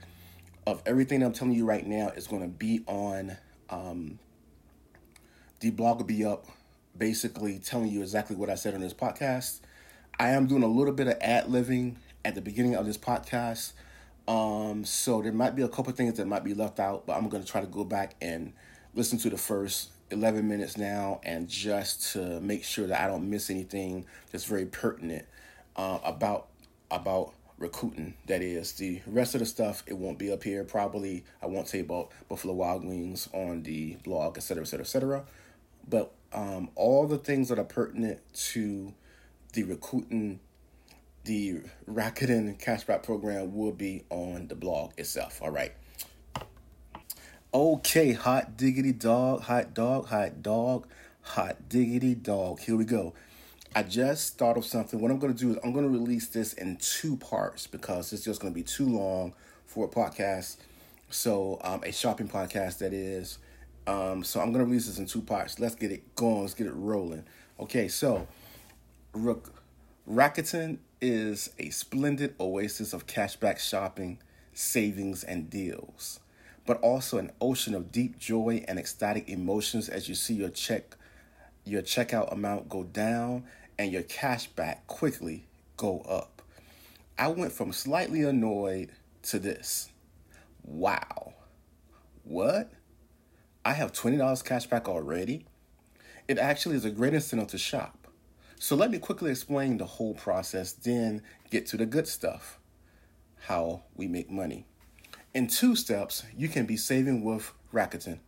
of 0.68 0.82
everything 0.86 1.24
I'm 1.24 1.34
telling 1.34 1.54
you 1.54 1.66
right 1.66 1.86
now 1.86 2.10
is 2.10 2.28
going 2.28 2.42
to 2.42 2.48
be 2.48 2.84
on. 2.86 3.38
Um, 3.70 4.20
the 5.62 5.72
blog 5.72 6.00
will 6.00 6.06
be 6.06 6.26
up 6.26 6.46
basically 6.98 7.60
telling 7.60 7.90
you 7.90 8.02
exactly 8.02 8.36
what 8.36 8.50
I 8.50 8.56
said 8.56 8.74
on 8.74 8.82
this 8.82 8.94
podcast. 8.94 9.62
I 10.20 10.30
am 10.30 10.48
doing 10.48 10.64
a 10.64 10.68
little 10.68 10.94
bit 10.94 11.08
of 11.08 11.18
ad 11.22 11.50
living 11.50 11.98
at 12.26 12.36
the 12.36 12.42
beginning 12.42 12.76
of 12.76 12.86
this 12.86 12.98
podcast. 12.98 13.72
Um, 14.28 14.84
so 14.84 15.22
there 15.22 15.32
might 15.32 15.56
be 15.56 15.64
a 15.64 15.70
couple 15.70 15.92
things 15.94 16.18
that 16.18 16.28
might 16.28 16.44
be 16.44 16.54
left 16.54 16.80
out, 16.80 17.08
but 17.08 17.16
I'm 17.16 17.30
going 17.30 17.42
to 17.42 17.50
try 17.50 17.62
to 17.62 17.68
go 17.68 17.84
back 17.84 18.16
and 18.22 18.54
listen 18.94 19.18
to 19.20 19.30
the 19.30 19.38
first 19.38 19.92
11 20.12 20.48
minutes 20.48 20.78
now 20.78 21.22
and 21.24 21.48
just 21.48 22.14
to 22.14 22.40
make 22.42 22.64
sure 22.64 22.86
that 22.88 23.02
I 23.02 23.08
don't 23.08 23.30
miss 23.30 23.50
anything 23.50 24.06
that's 24.32 24.46
very 24.46 24.66
pertinent 24.66 25.26
uh, 25.80 26.00
about 26.04 26.48
about 26.92 27.34
Rakuten. 27.60 28.14
That 28.28 28.42
is 28.42 28.74
the 28.74 29.02
rest 29.08 29.34
of 29.34 29.40
the 29.40 29.46
stuff. 29.46 29.84
It 29.88 29.94
won't 29.94 30.20
be 30.20 30.32
up 30.32 30.44
here. 30.44 30.64
Probably 30.66 31.24
I 31.42 31.46
won't 31.46 31.70
say 31.70 31.80
about 31.80 32.12
Buffalo 32.28 32.54
Wild 32.54 32.84
Wings 32.84 33.30
on 33.34 33.64
the 33.64 33.96
blog, 34.04 34.38
etc., 34.38 34.64
etc., 34.64 34.82
etc. 34.82 35.24
But 35.88 36.12
um, 36.34 36.70
all 36.76 37.08
the 37.08 37.18
things 37.18 37.48
that 37.50 37.60
are 37.60 37.64
pertinent 37.64 38.20
to 38.52 38.94
the 39.54 39.64
recruiting, 39.64 40.42
the 41.24 41.62
Rakuten 41.90 42.62
cashback 42.62 43.04
program 43.04 43.56
will 43.56 43.72
be 43.72 44.04
on 44.10 44.48
the 44.50 44.56
blog 44.56 44.92
itself. 44.98 45.42
All 45.42 45.52
right. 45.52 45.72
Okay, 47.54 48.12
hot 48.12 48.58
diggity 48.58 48.92
dog, 48.92 49.42
hot 49.44 49.74
dog, 49.74 50.08
hot 50.08 50.44
dog, 50.44 50.88
hot 51.22 51.70
diggity 51.70 52.16
dog. 52.16 52.60
Here 52.60 52.76
we 52.76 52.86
go. 52.86 53.14
I 53.76 53.84
just 53.84 54.38
thought 54.40 54.58
of 54.58 54.66
something. 54.66 55.00
What 55.00 55.12
I'm 55.12 55.20
going 55.20 55.34
to 55.34 55.40
do 55.40 55.52
is 55.52 55.58
I'm 55.64 55.74
going 55.74 55.86
to 55.86 55.92
release 55.92 56.28
this 56.28 56.54
in 56.54 56.78
two 56.78 57.18
parts 57.18 57.68
because 57.68 58.12
it's 58.12 58.24
just 58.24 58.42
going 58.42 58.52
to 58.52 58.56
be 58.56 58.64
too 58.64 58.88
long 58.88 59.34
for 59.66 59.86
a 59.86 59.88
podcast. 59.88 60.58
So, 61.12 61.60
um, 61.64 61.84
a 61.84 61.92
shopping 61.92 62.28
podcast 62.28 62.80
that 62.80 62.94
is. 62.94 63.38
Um, 63.86 64.24
so 64.24 64.40
I'm 64.40 64.52
going 64.52 64.64
to 64.64 64.66
release 64.66 64.88
this 64.88 64.98
in 65.00 65.06
two 65.06 65.22
parts. 65.22 65.60
Let's 65.60 65.76
get 65.76 65.92
it 65.92 66.16
going. 66.16 66.42
Let's 66.42 66.54
get 66.54 66.68
it 66.68 66.74
rolling. 66.74 67.26
Okay, 67.60 67.88
so 67.88 68.28
Rakuten 69.16 70.78
is 71.02 71.52
a 71.58 71.70
splendid 71.70 72.36
oasis 72.40 72.94
of 72.94 73.08
cashback 73.08 73.60
shopping, 73.60 74.20
savings, 74.54 75.24
and 75.24 75.50
deals, 75.50 76.20
but 76.66 76.80
also 76.82 77.18
an 77.18 77.32
ocean 77.42 77.74
of 77.74 77.92
deep 77.92 78.20
joy 78.20 78.64
and 78.68 78.78
ecstatic 78.78 79.28
emotions 79.30 79.90
as 79.90 80.08
you 80.10 80.16
see 80.16 80.36
your 80.36 80.50
check 80.50 80.96
your 81.66 81.82
checkout 81.82 82.32
amount 82.32 82.68
go 82.70 82.84
down 82.84 83.44
and 83.80 83.94
your 83.94 84.04
cash 84.04 84.48
back 84.48 84.86
quickly 84.88 85.48
go 85.78 86.02
up. 86.02 86.42
I 87.18 87.30
went 87.30 87.54
from 87.54 87.72
slightly 87.72 88.24
annoyed 88.24 88.92
to 89.24 89.40
this. 89.40 89.90
Wow. 90.64 91.34
What? 92.26 92.72
I 93.64 93.72
have 93.74 93.94
$20 93.94 94.44
cash 94.44 94.68
back 94.68 94.90
already? 94.90 95.46
It 96.28 96.38
actually 96.38 96.76
is 96.76 96.84
a 96.84 96.92
great 96.92 97.14
incentive 97.14 97.48
to 97.48 97.58
shop. 97.58 98.08
So 98.60 98.76
let 98.76 98.92
me 98.92 99.00
quickly 99.00 99.32
explain 99.32 99.78
the 99.78 99.86
whole 99.86 100.14
process, 100.14 100.74
then 100.74 101.22
get 101.50 101.66
to 101.68 101.78
the 101.78 101.86
good 101.86 102.08
stuff 102.08 102.60
how 103.44 103.84
we 103.96 104.08
make 104.08 104.30
money. 104.30 104.66
In 105.34 105.48
two 105.48 105.78
steps, 105.78 106.26
you 106.36 106.50
can 106.50 106.66
be 106.66 106.76
saving 106.76 107.24
with 107.24 107.54
Rakuten. 107.74 108.20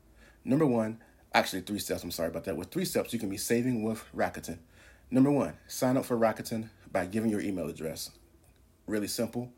Number 0.46 0.66
one, 0.66 1.00
actually, 1.34 1.64
three 1.64 1.80
steps, 1.80 2.04
I'm 2.04 2.12
sorry 2.12 2.30
about 2.30 2.46
that. 2.46 2.56
With 2.56 2.72
three 2.72 2.86
steps, 2.86 3.12
you 3.12 3.20
can 3.20 3.30
be 3.30 3.38
saving 3.38 3.84
with 3.84 4.06
Rakuten. 4.16 4.60
Number 5.14 5.30
one, 5.30 5.58
sign 5.68 5.98
up 5.98 6.06
for 6.06 6.18
Rakuten 6.18 6.70
by 6.90 7.06
giving 7.06 7.30
your 7.30 7.42
email 7.42 7.68
address. 7.68 8.12
Really 8.88 9.10
simple. 9.10 9.52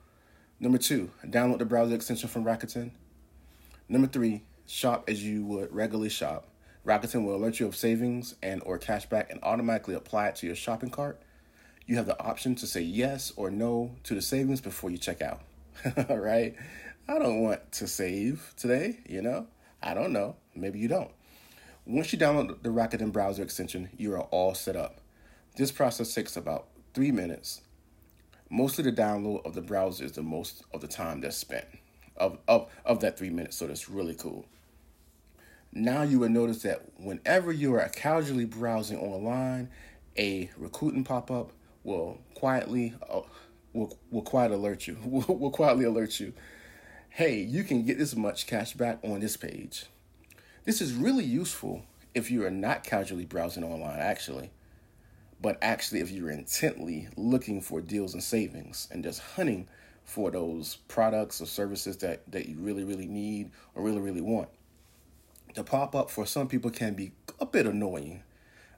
Number 0.60 0.80
two, 0.80 1.12
download 1.24 1.60
the 1.60 1.66
browser 1.66 1.94
extension 1.94 2.28
from 2.28 2.44
Rakuten. 2.44 2.90
Number 3.88 4.08
three, 4.08 4.42
shop 4.66 5.04
as 5.08 5.24
you 5.24 5.46
would 5.46 5.72
regularly 5.72 6.10
shop. 6.10 6.48
Rakuten 6.84 7.24
will 7.24 7.36
alert 7.36 7.60
you 7.60 7.68
of 7.68 7.76
savings 7.76 8.34
and 8.42 8.64
or 8.66 8.80
cashback 8.80 9.30
and 9.30 9.40
automatically 9.44 9.94
apply 9.94 10.30
it 10.30 10.36
to 10.38 10.48
your 10.48 10.56
shopping 10.56 10.90
cart. 10.90 11.22
You 11.86 11.98
have 11.98 12.08
the 12.08 12.20
option 12.20 12.56
to 12.56 12.66
say 12.66 12.82
yes 12.82 13.32
or 13.36 13.52
no 13.52 13.96
to 14.06 14.16
the 14.16 14.24
savings 14.24 14.60
before 14.60 14.90
you 14.90 14.98
check 14.98 15.22
out. 15.22 15.42
All 16.10 16.18
right? 16.18 16.56
I 17.08 17.20
don't 17.20 17.44
want 17.44 17.72
to 17.74 17.88
save 17.88 18.56
today, 18.58 19.02
you 19.08 19.22
know? 19.22 19.46
I 19.84 19.94
don't 19.94 20.14
know. 20.14 20.38
Maybe 20.56 20.80
you 20.80 20.88
don't. 20.88 21.12
Once 21.86 22.12
you 22.12 22.18
download 22.18 22.64
the 22.64 22.70
Rakuten 22.70 23.12
browser 23.12 23.44
extension, 23.44 23.90
you 23.98 24.14
are 24.14 24.22
all 24.22 24.56
set 24.56 24.76
up. 24.76 25.02
This 25.56 25.72
process 25.72 26.14
takes 26.14 26.36
about 26.36 26.68
three 26.94 27.12
minutes. 27.12 27.62
Mostly 28.50 28.84
the 28.84 28.92
download 28.92 29.46
of 29.46 29.54
the 29.54 29.62
browser 29.62 30.04
is 30.04 30.14
the 30.14 30.24
most 30.24 30.64
of 30.74 30.82
the 30.82 30.88
time 30.88 31.22
that's 31.22 31.38
spent 31.38 31.66
of, 32.18 32.38
of, 32.48 32.70
of 32.86 33.00
that 33.02 33.18
three 33.18 33.30
minutes, 33.30 33.58
so 33.58 33.68
that's 33.68 33.90
really 33.90 34.16
cool. 34.16 34.46
Now 35.72 36.04
you 36.04 36.20
will 36.20 36.30
notice 36.30 36.62
that 36.64 36.82
whenever 36.98 37.52
you 37.52 37.74
are 37.76 37.88
casually 37.90 38.46
browsing 38.46 39.00
online, 39.00 39.70
a 40.18 40.50
recruiting 40.58 41.04
pop-up 41.04 41.52
will 41.84 42.20
quietly 42.36 42.94
uh, 43.10 43.22
will 43.74 43.98
will 44.12 44.22
quiet 44.22 44.52
alert 44.52 44.88
you. 44.88 44.98
will, 45.06 45.38
will 45.38 45.52
quietly 45.52 45.86
alert 45.86 46.20
you. 46.20 46.34
Hey, 47.10 47.40
you 47.42 47.64
can 47.64 47.86
get 47.86 47.98
this 47.98 48.16
much 48.16 48.48
cash 48.48 48.74
back 48.74 49.00
on 49.04 49.20
this 49.20 49.38
page. 49.38 49.86
This 50.64 50.82
is 50.82 50.94
really 50.94 51.26
useful 51.26 51.84
if 52.14 52.30
you 52.30 52.46
are 52.46 52.52
not 52.52 52.84
casually 52.84 53.26
browsing 53.26 53.64
online 53.64 54.00
actually, 54.00 54.52
but 55.44 55.60
actually 55.62 56.00
if 56.00 56.10
you're 56.10 56.32
intently 56.32 57.08
looking 57.16 57.62
for 57.62 57.82
deals 57.82 58.16
and 58.16 58.24
savings 58.24 58.88
and 58.92 59.04
just 59.04 59.20
hunting 59.20 59.68
for 60.04 60.32
those 60.32 60.78
products 60.88 61.40
or 61.40 61.46
services 61.46 61.98
that 61.98 62.24
that 62.32 62.48
you 62.48 62.58
really 62.58 62.84
really 62.84 63.06
need 63.06 63.52
or 63.76 63.84
really 63.84 64.00
really 64.00 64.22
want 64.22 64.50
the 65.54 65.64
pop 65.64 65.96
up 65.96 66.10
for 66.10 66.26
some 66.26 66.48
people 66.48 66.72
can 66.72 66.94
be 66.94 67.12
a 67.40 67.46
bit 67.46 67.66
annoying. 67.66 68.24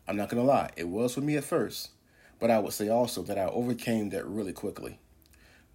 I'm 0.07 0.17
not 0.17 0.29
going 0.29 0.41
to 0.41 0.47
lie, 0.47 0.71
it 0.75 0.87
was 0.87 1.13
for 1.13 1.21
me 1.21 1.35
at 1.37 1.43
first, 1.43 1.89
but 2.39 2.51
I 2.51 2.59
would 2.59 2.73
say 2.73 2.89
also 2.89 3.23
that 3.23 3.37
I 3.37 3.45
overcame 3.45 4.09
that 4.09 4.25
really 4.27 4.53
quickly 4.53 4.99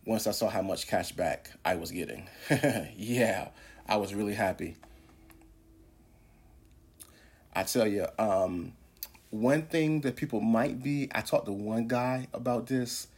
once 0.05 0.27
I 0.27 0.31
saw 0.31 0.49
how 0.49 0.63
much 0.63 0.87
cash 0.87 1.13
back 1.13 1.51
I 1.65 1.77
was 1.77 1.91
getting. 1.91 2.29
yeah, 2.97 3.49
I 3.89 3.97
was 3.97 4.15
really 4.15 4.35
happy. 4.35 4.77
I 7.55 7.65
tell 7.65 7.87
you, 7.87 8.07
um, 8.19 8.73
one 9.31 9.63
thing 9.63 10.03
that 10.03 10.17
people 10.17 10.41
might 10.41 10.83
be, 10.83 11.09
I 11.15 11.21
talked 11.23 11.47
to 11.47 11.53
one 11.53 11.89
guy 11.89 12.29
about 12.35 12.67
this, 12.67 13.09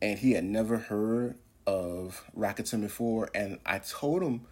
and 0.00 0.18
he 0.18 0.32
had 0.32 0.44
never 0.44 0.78
heard 0.78 1.36
of 1.66 2.24
Rakuten 2.36 2.80
before, 2.80 3.28
and 3.34 3.58
I 3.66 3.78
told 3.78 4.22
him 4.22 4.46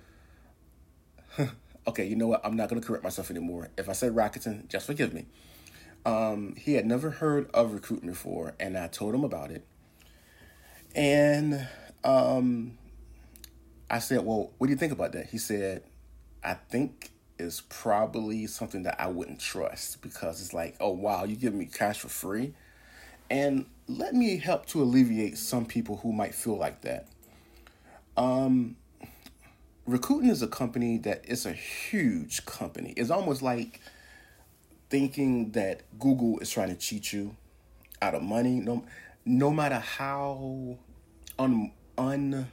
okay, 1.87 2.07
you 2.07 2.17
know 2.17 2.27
what? 2.27 2.41
I'm 2.45 2.57
not 2.57 2.69
going 2.69 2.81
to 2.81 2.87
correct 2.87 3.05
myself 3.05 3.31
anymore. 3.31 3.71
If 3.77 3.89
I 3.89 3.93
said 3.93 4.15
Rakuten, 4.15 4.69
just 4.69 4.87
forgive 4.87 5.13
me. 5.13 5.27
Um, 6.05 6.55
he 6.57 6.75
had 6.75 6.87
never 6.87 7.11
heard 7.11 7.51
of 7.53 7.71
Rakuten 7.73 8.07
before, 8.07 8.55
and 8.61 8.77
I 8.77 8.89
told 8.89 9.15
him 9.15 9.25
about 9.25 9.51
it. 9.51 9.67
And 10.95 11.67
um, 12.05 12.79
I 13.91 13.99
said, 13.99 14.25
Well, 14.25 14.53
what 14.59 14.69
do 14.69 14.73
you 14.73 14.79
think 14.79 14.93
about 14.93 15.13
that? 15.13 15.27
He 15.27 15.39
said, 15.39 15.83
I 16.43 16.55
think 16.55 17.11
is 17.39 17.63
probably 17.69 18.47
something 18.47 18.83
that 18.85 19.01
I 19.01 19.09
wouldn't 19.09 19.41
trust 19.41 20.03
because 20.03 20.41
it's 20.41 20.55
like, 20.55 20.77
oh 20.81 20.91
wow, 20.91 21.25
you 21.25 21.37
give 21.37 21.55
me 21.55 21.67
cash 21.67 22.01
for 22.01 22.09
free. 22.09 22.55
And 23.31 23.67
let 23.89 24.15
me 24.15 24.37
help 24.37 24.67
to 24.67 24.83
alleviate 24.83 25.37
some 25.39 25.67
people 25.67 25.97
who 25.99 26.13
might 26.13 26.35
feel 26.35 26.57
like 26.57 26.83
that. 26.83 27.09
Um 28.17 28.77
Rakuten 29.89 30.31
is 30.31 30.43
a 30.43 30.49
company 30.49 30.99
that 30.99 31.25
is 31.29 31.47
a 31.47 31.53
huge 31.53 32.45
company. 32.45 32.93
It's 32.97 33.11
almost 33.11 33.41
like 33.41 33.81
thinking 34.91 35.53
that 35.53 35.83
Google 35.99 36.41
is 36.41 36.51
trying 36.51 36.71
to 36.71 36.75
cheat 36.75 37.13
you 37.13 37.37
out 38.03 38.15
of 38.15 38.23
money. 38.23 38.61
No, 38.61 38.85
no 39.25 39.51
matter 39.53 39.79
how 39.79 40.79
un, 41.39 41.71
un, 41.97 42.49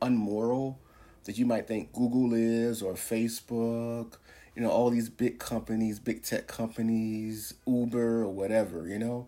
unmoral 0.00 0.78
that 1.24 1.38
you 1.38 1.46
might 1.46 1.66
think 1.66 1.92
Google 1.92 2.34
is 2.34 2.82
or 2.82 2.94
Facebook, 2.94 4.18
you 4.54 4.62
know, 4.62 4.70
all 4.70 4.90
these 4.90 5.08
big 5.08 5.38
companies, 5.38 5.98
big 5.98 6.22
tech 6.22 6.46
companies, 6.46 7.54
Uber 7.66 8.22
or 8.22 8.30
whatever, 8.30 8.86
you 8.86 8.98
know. 8.98 9.26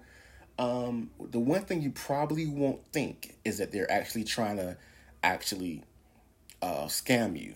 Um, 0.58 1.10
the 1.20 1.40
one 1.40 1.62
thing 1.62 1.82
you 1.82 1.90
probably 1.90 2.46
won't 2.46 2.86
think 2.92 3.36
is 3.44 3.58
that 3.58 3.72
they're 3.72 3.90
actually 3.90 4.24
trying 4.24 4.56
to 4.56 4.76
actually 5.22 5.82
uh, 6.62 6.86
scam 6.86 7.38
you, 7.38 7.54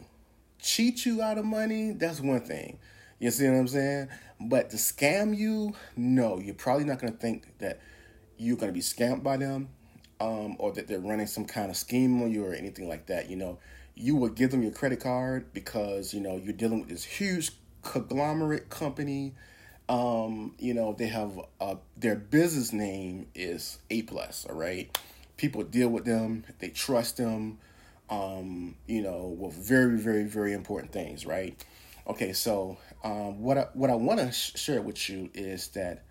cheat 0.61 1.07
you 1.07 1.23
out 1.23 1.39
of 1.39 1.45
money. 1.45 1.93
That's 1.93 2.21
one 2.21 2.41
thing. 2.41 2.79
You 3.19 3.31
see 3.31 3.49
what 3.49 3.57
I'm 3.57 3.69
saying? 3.69 4.09
But 4.41 4.71
to 4.71 4.77
scam 4.77 5.37
you, 5.37 5.75
no, 5.97 6.39
you're 6.39 6.55
probably 6.55 6.85
not 6.85 6.99
going 6.99 7.13
to 7.13 7.19
think 7.19 7.59
that 7.59 7.81
you're 8.39 8.57
going 8.57 8.73
to 8.73 8.75
be 8.75 8.81
scammed 8.81 9.23
by 9.23 9.37
them 9.37 9.69
um, 10.21 10.57
or 10.59 10.73
that 10.73 10.89
they're 10.89 11.01
running 11.01 11.27
some 11.27 11.45
kind 11.45 11.71
of 11.71 11.77
scheme 11.77 12.23
on 12.23 12.31
you 12.31 12.45
or 12.45 12.55
anything 12.55 12.89
like 12.89 13.07
that. 13.07 13.29
You 13.29 13.37
know, 13.37 13.59
you 14.01 14.17
would 14.17 14.35
give 14.35 14.51
them 14.51 14.63
your 14.63 14.73
credit 14.73 15.01
card 15.01 15.53
because, 15.53 16.15
you 16.15 16.21
know, 16.21 16.37
you're 16.43 16.55
dealing 16.55 16.81
with 16.81 16.89
this 16.89 17.05
huge 17.05 17.53
conglomerate 17.83 18.71
company. 18.71 19.35
Um, 19.89 20.55
you 20.59 20.73
know, 20.73 20.95
they 20.97 21.09
have 21.09 21.39
uh, 21.61 21.75
their 21.97 22.17
business 22.17 22.73
name 22.73 23.27
is 23.35 23.79
A 23.91 24.03
plus, 24.03 24.47
all 24.49 24.57
right? 24.57 24.97
People 25.37 25.63
deal 25.65 25.89
with 25.89 26.05
them, 26.05 26.45
they 26.61 26.69
trust 26.69 27.17
them, 27.17 27.59
um, 28.09 28.77
you 28.87 29.03
know, 29.03 29.35
with 29.39 29.55
very, 29.55 29.99
very, 29.99 30.25
very 30.25 30.53
important 30.53 30.93
things, 30.93 31.27
right? 31.27 31.63
Okay, 32.07 32.33
so 32.33 32.79
um, 33.05 33.41
what 33.43 33.59
I, 33.59 33.67
what 33.75 33.91
I 33.91 33.95
want 33.95 34.21
to 34.21 34.33
sh- 34.33 34.53
share 34.57 34.83
with 34.83 35.09
you 35.09 35.31
is 35.35 35.69
that 35.69 36.05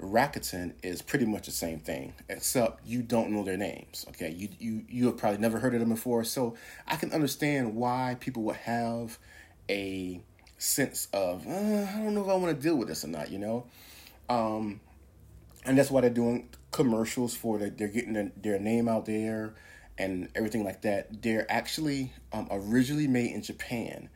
Rakuten 0.00 0.74
is 0.82 1.02
pretty 1.02 1.26
much 1.26 1.46
the 1.46 1.52
same 1.52 1.80
thing, 1.80 2.14
except 2.28 2.86
you 2.86 3.02
don't 3.02 3.30
know 3.30 3.42
their 3.42 3.56
names. 3.56 4.06
Okay, 4.10 4.30
you 4.30 4.48
you 4.58 4.84
you 4.88 5.06
have 5.06 5.16
probably 5.16 5.38
never 5.38 5.58
heard 5.58 5.74
of 5.74 5.80
them 5.80 5.88
before, 5.88 6.24
so 6.24 6.54
I 6.86 6.96
can 6.96 7.12
understand 7.12 7.74
why 7.74 8.16
people 8.20 8.42
would 8.44 8.56
have 8.56 9.18
a 9.68 10.20
sense 10.56 11.08
of 11.12 11.46
uh, 11.46 11.50
I 11.50 11.96
don't 11.96 12.14
know 12.14 12.22
if 12.22 12.28
I 12.28 12.34
want 12.34 12.56
to 12.56 12.62
deal 12.62 12.76
with 12.76 12.88
this 12.88 13.04
or 13.04 13.08
not. 13.08 13.30
You 13.30 13.38
know, 13.38 13.66
um, 14.28 14.80
and 15.64 15.76
that's 15.76 15.90
why 15.90 16.02
they're 16.02 16.10
doing 16.10 16.48
commercials 16.70 17.34
for 17.34 17.58
the, 17.58 17.70
they're 17.70 17.88
getting 17.88 18.12
their, 18.12 18.30
their 18.36 18.58
name 18.58 18.88
out 18.88 19.06
there 19.06 19.54
and 19.96 20.28
everything 20.34 20.64
like 20.64 20.82
that. 20.82 21.22
They're 21.22 21.50
actually 21.50 22.12
um, 22.32 22.46
originally 22.50 23.08
made 23.08 23.32
in 23.32 23.42
Japan. 23.42 24.08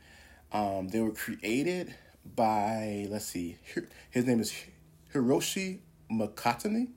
Um, 0.53 0.87
they 0.87 1.01
were 1.01 1.11
created 1.11 1.93
by 2.35 3.05
let's 3.09 3.25
see, 3.25 3.57
his 4.11 4.25
name 4.25 4.39
is 4.39 4.53
Hiroshi 5.13 5.79
Makatani. 6.11 6.89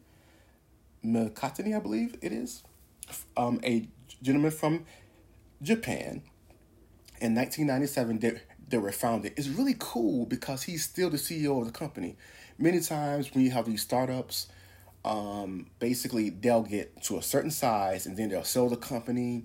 Makatani, 1.04 1.76
I 1.76 1.80
believe 1.80 2.16
it 2.22 2.32
is, 2.32 2.62
um, 3.36 3.60
a 3.62 3.88
gentleman 4.22 4.50
from 4.50 4.84
Japan. 5.62 6.22
In 7.20 7.34
1997, 7.34 8.18
they, 8.18 8.40
they 8.68 8.78
were 8.78 8.92
founded. 8.92 9.34
It's 9.36 9.48
really 9.48 9.76
cool 9.78 10.26
because 10.26 10.64
he's 10.64 10.84
still 10.84 11.10
the 11.10 11.16
CEO 11.16 11.60
of 11.60 11.66
the 11.66 11.72
company. 11.72 12.16
Many 12.58 12.80
times 12.80 13.32
when 13.34 13.44
you 13.44 13.50
have 13.50 13.66
these 13.66 13.82
startups, 13.82 14.48
um, 15.04 15.66
basically 15.78 16.30
they'll 16.30 16.62
get 16.62 17.02
to 17.04 17.18
a 17.18 17.22
certain 17.22 17.50
size 17.50 18.06
and 18.06 18.16
then 18.16 18.30
they'll 18.30 18.44
sell 18.44 18.68
the 18.68 18.76
company 18.76 19.44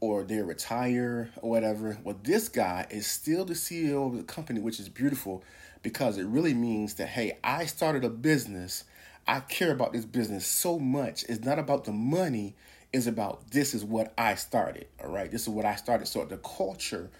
or 0.00 0.22
they 0.22 0.40
retire 0.40 1.30
or 1.40 1.50
whatever. 1.50 1.98
Well, 2.04 2.18
this 2.22 2.48
guy 2.48 2.86
is 2.90 3.06
still 3.06 3.44
the 3.44 3.54
CEO 3.54 4.06
of 4.06 4.16
the 4.16 4.22
company, 4.22 4.60
which 4.60 4.80
is 4.80 4.88
beautiful 4.88 5.42
because 5.82 6.18
it 6.18 6.26
really 6.26 6.54
means 6.54 6.94
that, 6.94 7.08
hey, 7.08 7.38
I 7.42 7.66
started 7.66 8.04
a 8.04 8.10
business. 8.10 8.84
I 9.26 9.40
care 9.40 9.72
about 9.72 9.92
this 9.92 10.04
business 10.04 10.46
so 10.46 10.78
much. 10.78 11.24
It's 11.28 11.44
not 11.44 11.58
about 11.58 11.84
the 11.84 11.92
money, 11.92 12.54
it's 12.92 13.06
about 13.06 13.50
this 13.50 13.74
is 13.74 13.84
what 13.84 14.12
I 14.18 14.34
started. 14.34 14.86
All 15.02 15.10
right. 15.10 15.30
This 15.30 15.42
is 15.42 15.48
what 15.48 15.64
I 15.64 15.76
started. 15.76 16.06
So 16.06 16.24
the 16.24 16.36
culture 16.38 17.10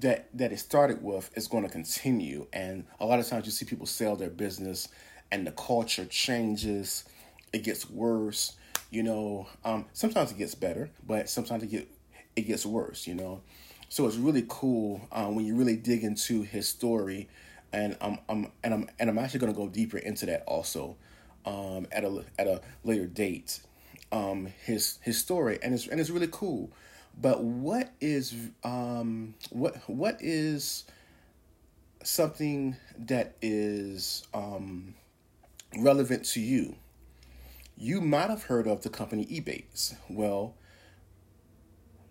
that 0.00 0.28
that 0.34 0.52
it 0.52 0.58
started 0.58 1.02
with 1.02 1.30
is 1.36 1.48
going 1.48 1.64
to 1.64 1.68
continue. 1.68 2.46
And 2.52 2.84
a 3.00 3.06
lot 3.06 3.18
of 3.18 3.26
times 3.26 3.46
you 3.46 3.52
see 3.52 3.64
people 3.64 3.86
sell 3.86 4.16
their 4.16 4.30
business 4.30 4.88
and 5.32 5.46
the 5.46 5.52
culture 5.52 6.04
changes, 6.04 7.04
it 7.52 7.64
gets 7.64 7.90
worse. 7.90 8.56
You 8.90 9.02
know, 9.04 9.46
um, 9.64 9.86
sometimes 9.92 10.32
it 10.32 10.38
gets 10.38 10.54
better, 10.54 10.90
but 11.06 11.28
sometimes 11.28 11.62
it 11.62 11.70
get 11.70 11.88
it 12.36 12.42
gets 12.42 12.64
worse, 12.64 13.06
you 13.06 13.14
know. 13.14 13.42
So 13.88 14.06
it's 14.06 14.16
really 14.16 14.44
cool 14.48 15.00
um, 15.10 15.34
when 15.34 15.44
you 15.44 15.56
really 15.56 15.76
dig 15.76 16.04
into 16.04 16.42
his 16.42 16.68
story, 16.68 17.28
and 17.72 17.96
I'm, 18.00 18.18
I'm 18.28 18.52
and 18.62 18.74
I'm 18.74 18.88
and 18.98 19.10
I'm 19.10 19.18
actually 19.18 19.40
to 19.52 19.56
go 19.58 19.68
deeper 19.68 19.98
into 19.98 20.26
that 20.26 20.44
also 20.46 20.96
um, 21.44 21.86
at 21.92 22.04
a 22.04 22.24
at 22.38 22.46
a 22.46 22.60
later 22.84 23.06
date. 23.06 23.60
Um, 24.12 24.48
his 24.64 24.98
his 25.02 25.18
story 25.18 25.58
and 25.62 25.72
it's 25.72 25.86
and 25.86 26.00
it's 26.00 26.10
really 26.10 26.28
cool. 26.30 26.70
But 27.20 27.42
what 27.42 27.92
is 28.00 28.34
um 28.64 29.34
what 29.50 29.76
what 29.88 30.16
is 30.20 30.84
something 32.02 32.76
that 32.98 33.36
is 33.42 34.26
um 34.34 34.94
relevant 35.78 36.24
to 36.26 36.40
you? 36.40 36.76
You 37.76 38.00
might 38.00 38.30
have 38.30 38.44
heard 38.44 38.66
of 38.66 38.82
the 38.82 38.90
company 38.90 39.24
Ebates. 39.26 39.94
Well, 40.08 40.54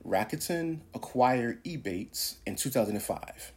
Rakuten 0.08 0.80
acquired 0.96 1.64
Ebates 1.64 2.36
in 2.46 2.56
2005. 2.56 3.52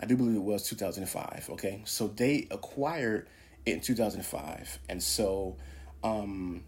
I 0.00 0.06
do 0.06 0.16
believe 0.16 0.36
it 0.36 0.42
was 0.42 0.66
2005. 0.68 1.50
Okay, 1.52 1.82
so 1.84 2.08
they 2.08 2.48
acquired 2.50 3.28
it 3.66 3.74
in 3.74 3.80
2005, 3.80 4.78
and 4.88 5.02
so 5.02 5.56
um, 6.02 6.64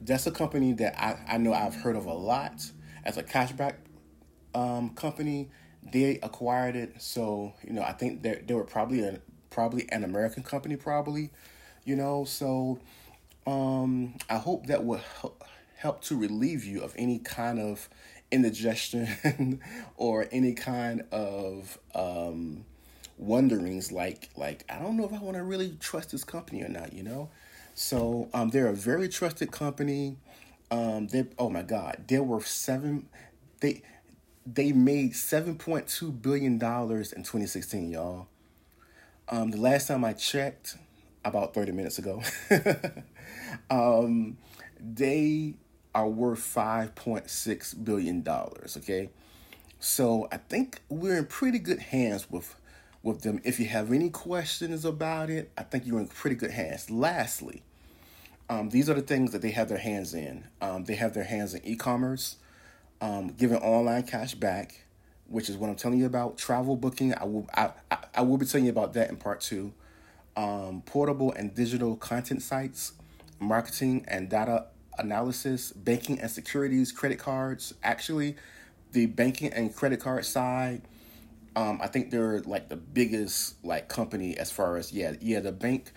that's 0.00 0.26
a 0.26 0.32
company 0.32 0.72
that 0.74 1.00
I, 1.00 1.34
I 1.34 1.38
know 1.38 1.52
I've 1.52 1.76
heard 1.76 1.96
of 1.96 2.06
a 2.06 2.12
lot 2.12 2.70
as 3.04 3.16
a 3.16 3.22
cashback 3.22 3.74
um, 4.54 4.90
company. 4.90 5.50
They 5.92 6.18
acquired 6.22 6.76
it, 6.76 7.00
so 7.00 7.54
you 7.62 7.72
know 7.72 7.82
I 7.82 7.92
think 7.92 8.22
they 8.22 8.42
they 8.46 8.54
were 8.54 8.64
probably 8.64 9.02
a 9.02 9.20
probably 9.52 9.88
an 9.92 10.02
American 10.02 10.42
company, 10.42 10.76
probably, 10.76 11.30
you 11.84 11.94
know. 11.94 12.24
So 12.24 12.80
um, 13.46 14.14
I 14.28 14.38
hope 14.38 14.66
that 14.66 14.84
will 14.84 15.00
help 15.20 15.44
help 15.76 16.02
to 16.04 16.16
relieve 16.16 16.64
you 16.64 16.80
of 16.80 16.94
any 16.96 17.18
kind 17.18 17.58
of 17.58 17.88
indigestion 18.30 19.60
or 19.96 20.26
any 20.32 20.54
kind 20.54 21.04
of 21.12 21.78
um, 21.94 22.64
wonderings 23.22 23.92
like 23.92 24.30
like 24.36 24.64
I 24.68 24.78
don't 24.78 24.96
know 24.96 25.04
if 25.04 25.12
I 25.12 25.18
want 25.18 25.36
to 25.36 25.42
really 25.42 25.76
trust 25.80 26.10
this 26.12 26.24
company 26.24 26.62
or 26.62 26.68
not, 26.68 26.92
you 26.92 27.02
know. 27.02 27.30
So 27.74 28.28
um, 28.34 28.50
they're 28.50 28.68
a 28.68 28.74
very 28.74 29.08
trusted 29.08 29.50
company. 29.50 30.16
Um, 30.70 31.08
they 31.08 31.26
oh 31.38 31.50
my 31.50 31.62
God, 31.62 32.04
they're 32.08 32.22
worth 32.22 32.46
seven. 32.46 33.08
They 33.60 33.82
they 34.46 34.72
made 34.72 35.14
seven 35.14 35.56
point 35.56 35.88
two 35.88 36.10
billion 36.10 36.58
dollars 36.58 37.12
in 37.12 37.22
twenty 37.22 37.46
sixteen, 37.46 37.90
y'all. 37.90 38.28
Um, 39.28 39.50
the 39.50 39.58
last 39.58 39.88
time 39.88 40.04
I 40.04 40.12
checked, 40.12 40.76
about 41.24 41.54
thirty 41.54 41.72
minutes 41.72 41.98
ago, 41.98 42.22
um, 43.70 44.36
they 44.80 45.54
are 45.94 46.08
worth 46.08 46.40
$5.6 46.40 47.84
billion. 47.84 48.24
Okay. 48.28 49.10
So 49.78 50.28
I 50.32 50.36
think 50.36 50.80
we're 50.88 51.18
in 51.18 51.26
pretty 51.26 51.58
good 51.58 51.80
hands 51.80 52.30
with 52.30 52.54
with 53.02 53.22
them. 53.22 53.40
If 53.44 53.58
you 53.58 53.66
have 53.66 53.92
any 53.92 54.10
questions 54.10 54.84
about 54.84 55.30
it, 55.30 55.50
I 55.58 55.62
think 55.62 55.86
you're 55.86 56.00
in 56.00 56.08
pretty 56.08 56.36
good 56.36 56.52
hands. 56.52 56.90
Lastly, 56.90 57.62
um, 58.48 58.70
these 58.70 58.88
are 58.88 58.94
the 58.94 59.02
things 59.02 59.32
that 59.32 59.42
they 59.42 59.50
have 59.50 59.68
their 59.68 59.78
hands 59.78 60.14
in. 60.14 60.44
Um, 60.60 60.84
they 60.84 60.94
have 60.94 61.14
their 61.14 61.24
hands 61.24 61.54
in 61.54 61.64
e-commerce, 61.64 62.36
um, 63.00 63.28
giving 63.28 63.58
online 63.58 64.04
cash 64.04 64.34
back, 64.34 64.84
which 65.26 65.48
is 65.48 65.56
what 65.56 65.70
I'm 65.70 65.76
telling 65.76 65.98
you 65.98 66.06
about. 66.06 66.38
Travel 66.38 66.76
booking, 66.76 67.14
I 67.14 67.24
will 67.24 67.48
I, 67.54 67.70
I, 67.90 67.98
I 68.16 68.22
will 68.22 68.38
be 68.38 68.46
telling 68.46 68.66
you 68.66 68.70
about 68.70 68.92
that 68.94 69.10
in 69.10 69.16
part 69.16 69.40
two. 69.40 69.72
Um, 70.36 70.82
portable 70.86 71.32
and 71.32 71.54
digital 71.54 71.96
content 71.96 72.42
sites, 72.42 72.92
marketing 73.38 74.04
and 74.08 74.28
data 74.28 74.66
analysis, 74.98 75.72
banking 75.72 76.20
and 76.20 76.30
securities, 76.30 76.92
credit 76.92 77.18
cards. 77.18 77.74
Actually, 77.82 78.36
the 78.92 79.06
banking 79.06 79.52
and 79.52 79.74
credit 79.74 80.00
card 80.00 80.24
side, 80.24 80.82
um, 81.56 81.80
I 81.82 81.86
think 81.86 82.10
they're 82.10 82.40
like 82.40 82.68
the 82.68 82.76
biggest 82.76 83.62
like 83.64 83.88
company 83.88 84.36
as 84.36 84.50
far 84.50 84.76
as 84.76 84.92
yeah 84.92 85.14
yeah 85.20 85.40
the 85.40 85.52
bank. 85.52 85.92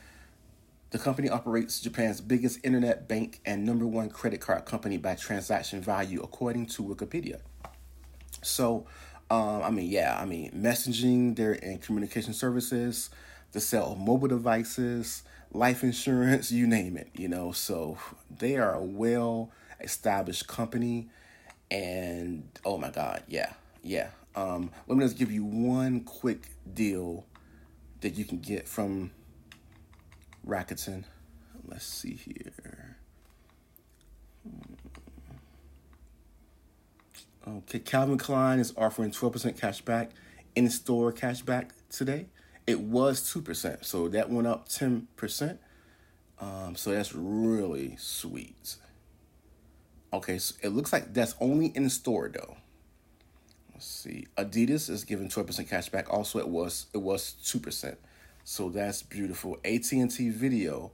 The 0.91 0.99
company 0.99 1.29
operates 1.29 1.81
Japan's 1.81 2.21
biggest 2.21 2.59
internet 2.63 3.07
bank 3.07 3.41
and 3.45 3.65
number 3.65 3.85
one 3.85 4.09
credit 4.09 4.39
card 4.39 4.65
company 4.65 4.97
by 4.97 5.15
transaction 5.15 5.81
value, 5.81 6.21
according 6.21 6.67
to 6.67 6.83
Wikipedia. 6.83 7.39
So, 8.41 8.85
um, 9.29 9.61
I 9.63 9.71
mean, 9.71 9.89
yeah, 9.89 10.17
I 10.17 10.25
mean, 10.25 10.51
messaging, 10.51 11.35
they're 11.35 11.53
in 11.53 11.79
communication 11.79 12.33
services, 12.33 13.09
the 13.51 13.59
sale 13.59 13.93
of 13.93 13.99
mobile 13.99 14.29
devices, 14.29 15.23
life 15.51 15.83
insurance, 15.83 16.51
you 16.51 16.67
name 16.67 16.95
it, 16.95 17.09
you 17.13 17.27
know. 17.27 17.51
So 17.51 17.97
they 18.29 18.55
are 18.55 18.75
a 18.75 18.83
well 18.83 19.51
established 19.81 20.47
company. 20.47 21.09
And 21.71 22.47
oh 22.63 22.77
my 22.77 22.91
God, 22.91 23.23
yeah, 23.27 23.53
yeah. 23.83 24.09
Um, 24.35 24.71
let 24.87 24.97
me 24.97 25.05
just 25.05 25.17
give 25.17 25.31
you 25.31 25.45
one 25.45 26.01
quick 26.01 26.49
deal 26.73 27.25
that 28.01 28.15
you 28.15 28.25
can 28.25 28.39
get 28.39 28.67
from 28.67 29.11
Rakuten. 30.45 31.05
Let's 31.67 31.85
see 31.85 32.13
here. 32.15 32.97
Okay, 37.47 37.79
Calvin 37.79 38.17
Klein 38.17 38.59
is 38.59 38.73
offering 38.75 39.11
12% 39.11 39.59
cash 39.59 39.81
back 39.81 40.11
in 40.55 40.69
store 40.69 41.11
cash 41.11 41.41
back 41.41 41.73
today. 41.89 42.27
It 42.67 42.79
was 42.81 43.21
2%, 43.21 43.85
so 43.85 44.07
that 44.09 44.29
went 44.29 44.47
up 44.47 44.67
10%. 44.67 45.57
Um, 46.39 46.75
so 46.75 46.91
that's 46.91 47.13
really 47.13 47.95
sweet. 47.97 48.75
Okay, 50.11 50.37
so 50.39 50.55
it 50.61 50.69
looks 50.69 50.91
like 50.91 51.13
that's 51.13 51.35
only 51.39 51.67
in 51.67 51.89
store 51.89 52.29
though. 52.33 52.57
Let's 53.75 53.87
see. 53.87 54.25
Adidas 54.37 54.89
is 54.89 55.03
giving 55.03 55.27
12% 55.27 55.69
cash 55.69 55.89
back. 55.89 56.11
Also, 56.11 56.39
it 56.39 56.47
was 56.47 56.87
it 56.93 56.99
was 56.99 57.35
2%. 57.43 57.97
So 58.45 58.69
that's 58.69 59.03
beautiful. 59.03 59.57
AT&T 59.65 60.29
Video 60.29 60.91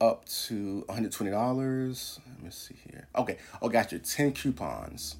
up 0.00 0.26
to 0.26 0.84
$120. 0.88 2.18
Let 2.28 2.42
me 2.42 2.50
see 2.50 2.76
here. 2.88 3.08
Okay. 3.16 3.38
Oh, 3.60 3.68
got 3.68 3.90
your 3.90 4.00
10 4.00 4.32
coupons 4.32 5.16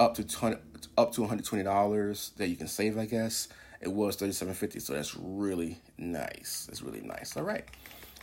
up 0.00 0.14
to 0.14 0.24
20, 0.24 0.56
up 0.96 1.12
to 1.12 1.20
$120 1.20 2.34
that 2.36 2.48
you 2.48 2.56
can 2.56 2.68
save, 2.68 2.96
I 2.96 3.04
guess. 3.04 3.48
It 3.82 3.92
was 3.92 4.16
37.50, 4.16 4.80
so 4.80 4.94
that's 4.94 5.14
really 5.16 5.78
nice. 5.98 6.64
That's 6.66 6.80
really 6.80 7.02
nice. 7.02 7.36
All 7.36 7.42
right. 7.42 7.64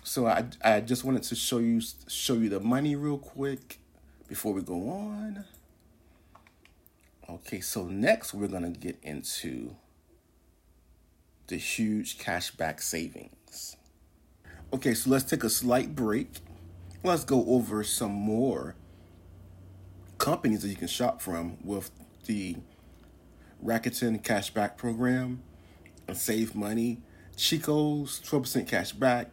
So 0.03 0.25
I 0.25 0.45
I 0.63 0.81
just 0.81 1.03
wanted 1.03 1.23
to 1.23 1.35
show 1.35 1.57
you 1.57 1.81
show 2.07 2.33
you 2.33 2.49
the 2.49 2.59
money 2.59 2.95
real 2.95 3.17
quick 3.17 3.79
before 4.27 4.53
we 4.53 4.61
go 4.61 4.89
on. 4.89 5.45
Okay, 7.27 7.59
so 7.59 7.85
next 7.85 8.35
we're 8.35 8.47
going 8.47 8.71
to 8.71 8.79
get 8.79 8.99
into 9.01 9.75
the 11.47 11.57
huge 11.57 12.19
cashback 12.19 12.79
savings. 12.81 13.77
Okay, 14.71 14.93
so 14.93 15.09
let's 15.09 15.23
take 15.23 15.43
a 15.43 15.49
slight 15.49 15.95
break. 15.95 16.29
Let's 17.03 17.23
go 17.23 17.43
over 17.47 17.83
some 17.83 18.11
more 18.11 18.75
companies 20.19 20.61
that 20.61 20.67
you 20.67 20.75
can 20.75 20.87
shop 20.87 21.19
from 21.21 21.57
with 21.63 21.89
the 22.25 22.57
Rakuten 23.63 24.21
cashback 24.21 24.77
program 24.77 25.41
and 26.07 26.15
save 26.15 26.55
money. 26.55 27.01
Chico's 27.35 28.21
12% 28.21 28.67
cashback. 28.69 29.27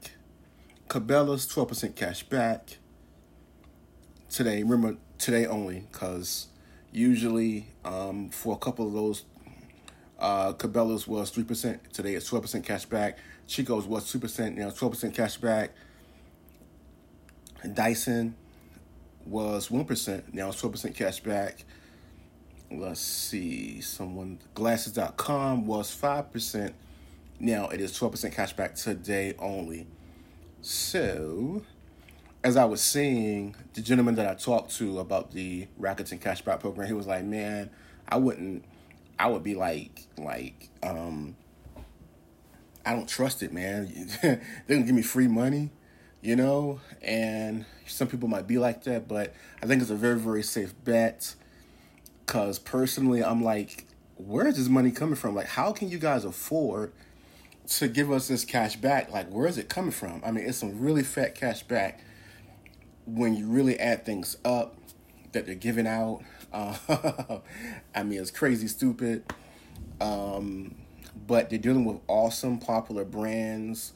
Cabela's 0.89 1.47
12% 1.47 1.93
cashback. 1.93 2.77
Today, 4.31 4.63
remember 4.63 4.99
today 5.19 5.45
only, 5.47 5.87
because 5.93 6.49
usually 6.93 7.67
um, 7.85 8.31
for 8.31 8.55
a 8.55 8.59
couple 8.59 8.87
of 8.87 8.93
those, 8.93 9.25
uh, 10.19 10.53
Cabela's 10.53 11.09
was 11.09 11.33
3%. 11.33 11.81
Today 11.93 12.15
it's 12.15 12.31
12% 12.31 12.65
cash 12.65 12.85
back. 12.85 13.19
Chico's 13.47 13.87
was 13.87 14.11
2%, 14.13 14.55
now 14.55 14.71
12% 14.71 15.15
cash 15.15 15.37
back. 15.39 15.73
Dyson 17.75 18.35
was 19.27 19.69
1%, 19.69 20.35
now 20.35 20.49
it's 20.49 20.61
12% 20.61 20.95
cash 20.95 21.21
back. 21.21 21.65
Let's 22.71 23.01
see, 23.01 23.81
someone, 23.81 24.39
glasses.com 24.55 25.67
was 25.67 25.95
5%, 25.95 26.73
now 27.39 27.69
it 27.69 27.81
is 27.81 27.93
12% 27.99 28.33
cash 28.33 28.53
back 28.55 28.75
today 28.75 29.35
only. 29.39 29.87
So, 30.61 31.63
as 32.45 32.57
I 32.57 32.65
was 32.65 32.81
saying, 32.81 33.55
the 33.75 33.81
gentleman 33.81 34.17
that 34.17 34.27
I 34.27 34.35
talked 34.35 34.75
to 34.77 34.99
about 34.99 35.33
the 35.33 35.69
Rakuten 35.81 36.19
cashback 36.21 36.61
program, 36.61 36.89
he 36.89 36.95
was 36.95 37.07
like, 37.07 37.25
"Man, 37.25 37.71
I 38.09 38.17
wouldn't. 38.17 38.65
I 39.19 39.29
would 39.29 39.45
be 39.45 39.55
like, 39.55 40.07
like, 40.19 40.69
um, 40.83 41.37
I 42.85 42.95
don't 42.95 43.09
trust 43.09 43.43
it, 43.43 43.53
man. 43.53 43.93
They're 44.23 44.41
gonna 44.69 44.83
give 44.83 44.95
me 44.95 45.03
free 45.03 45.29
money, 45.29 45.71
you 46.21 46.35
know. 46.35 46.81
And 47.01 47.65
some 47.87 48.09
people 48.09 48.29
might 48.29 48.49
be 48.49 48.59
like 48.59 48.85
that, 48.85 49.07
but 49.07 49.35
I 49.63 49.67
think 49.67 49.81
it's 49.81 49.91
a 49.91 49.97
very, 49.97 50.19
very 50.19 50.43
safe 50.43 50.75
bet. 50.85 51.35
Cause 52.27 52.59
personally, 52.59 53.23
I'm 53.23 53.43
like, 53.43 53.87
where 54.17 54.47
is 54.47 54.57
this 54.57 54.69
money 54.69 54.91
coming 54.91 55.17
from? 55.17 55.35
Like, 55.35 55.49
how 55.49 55.73
can 55.73 55.91
you 55.91 55.99
guys 55.99 56.25
afford 56.25 56.93
to 57.67 57.89
give 57.89 58.11
us 58.11 58.29
this 58.29 58.45
cash 58.45 58.77
back? 58.77 59.11
Like, 59.11 59.29
where 59.29 59.47
is 59.47 59.59
it 59.59 59.69
coming 59.69 59.91
from? 59.91 60.23
I 60.25 60.31
mean, 60.31 60.47
it's 60.47 60.59
some 60.59 60.81
really 60.81 61.03
fat 61.03 61.35
cash 61.35 61.63
back 61.63 62.01
when 63.07 63.35
you 63.35 63.47
really 63.47 63.79
add 63.79 64.05
things 64.05 64.37
up 64.45 64.77
that 65.33 65.47
they're 65.47 65.55
giving 65.55 65.87
out. 65.87 66.23
Uh, 66.53 66.77
I 67.95 68.03
mean, 68.03 68.21
it's 68.21 68.31
crazy 68.31 68.69
stupid. 68.69 69.25
Um, 70.01 70.75
but 71.27 71.51
they're 71.51 71.59
dealing 71.59 71.85
with 71.85 72.01
awesome, 72.09 72.59
popular 72.59 73.05
brands. 73.05 73.93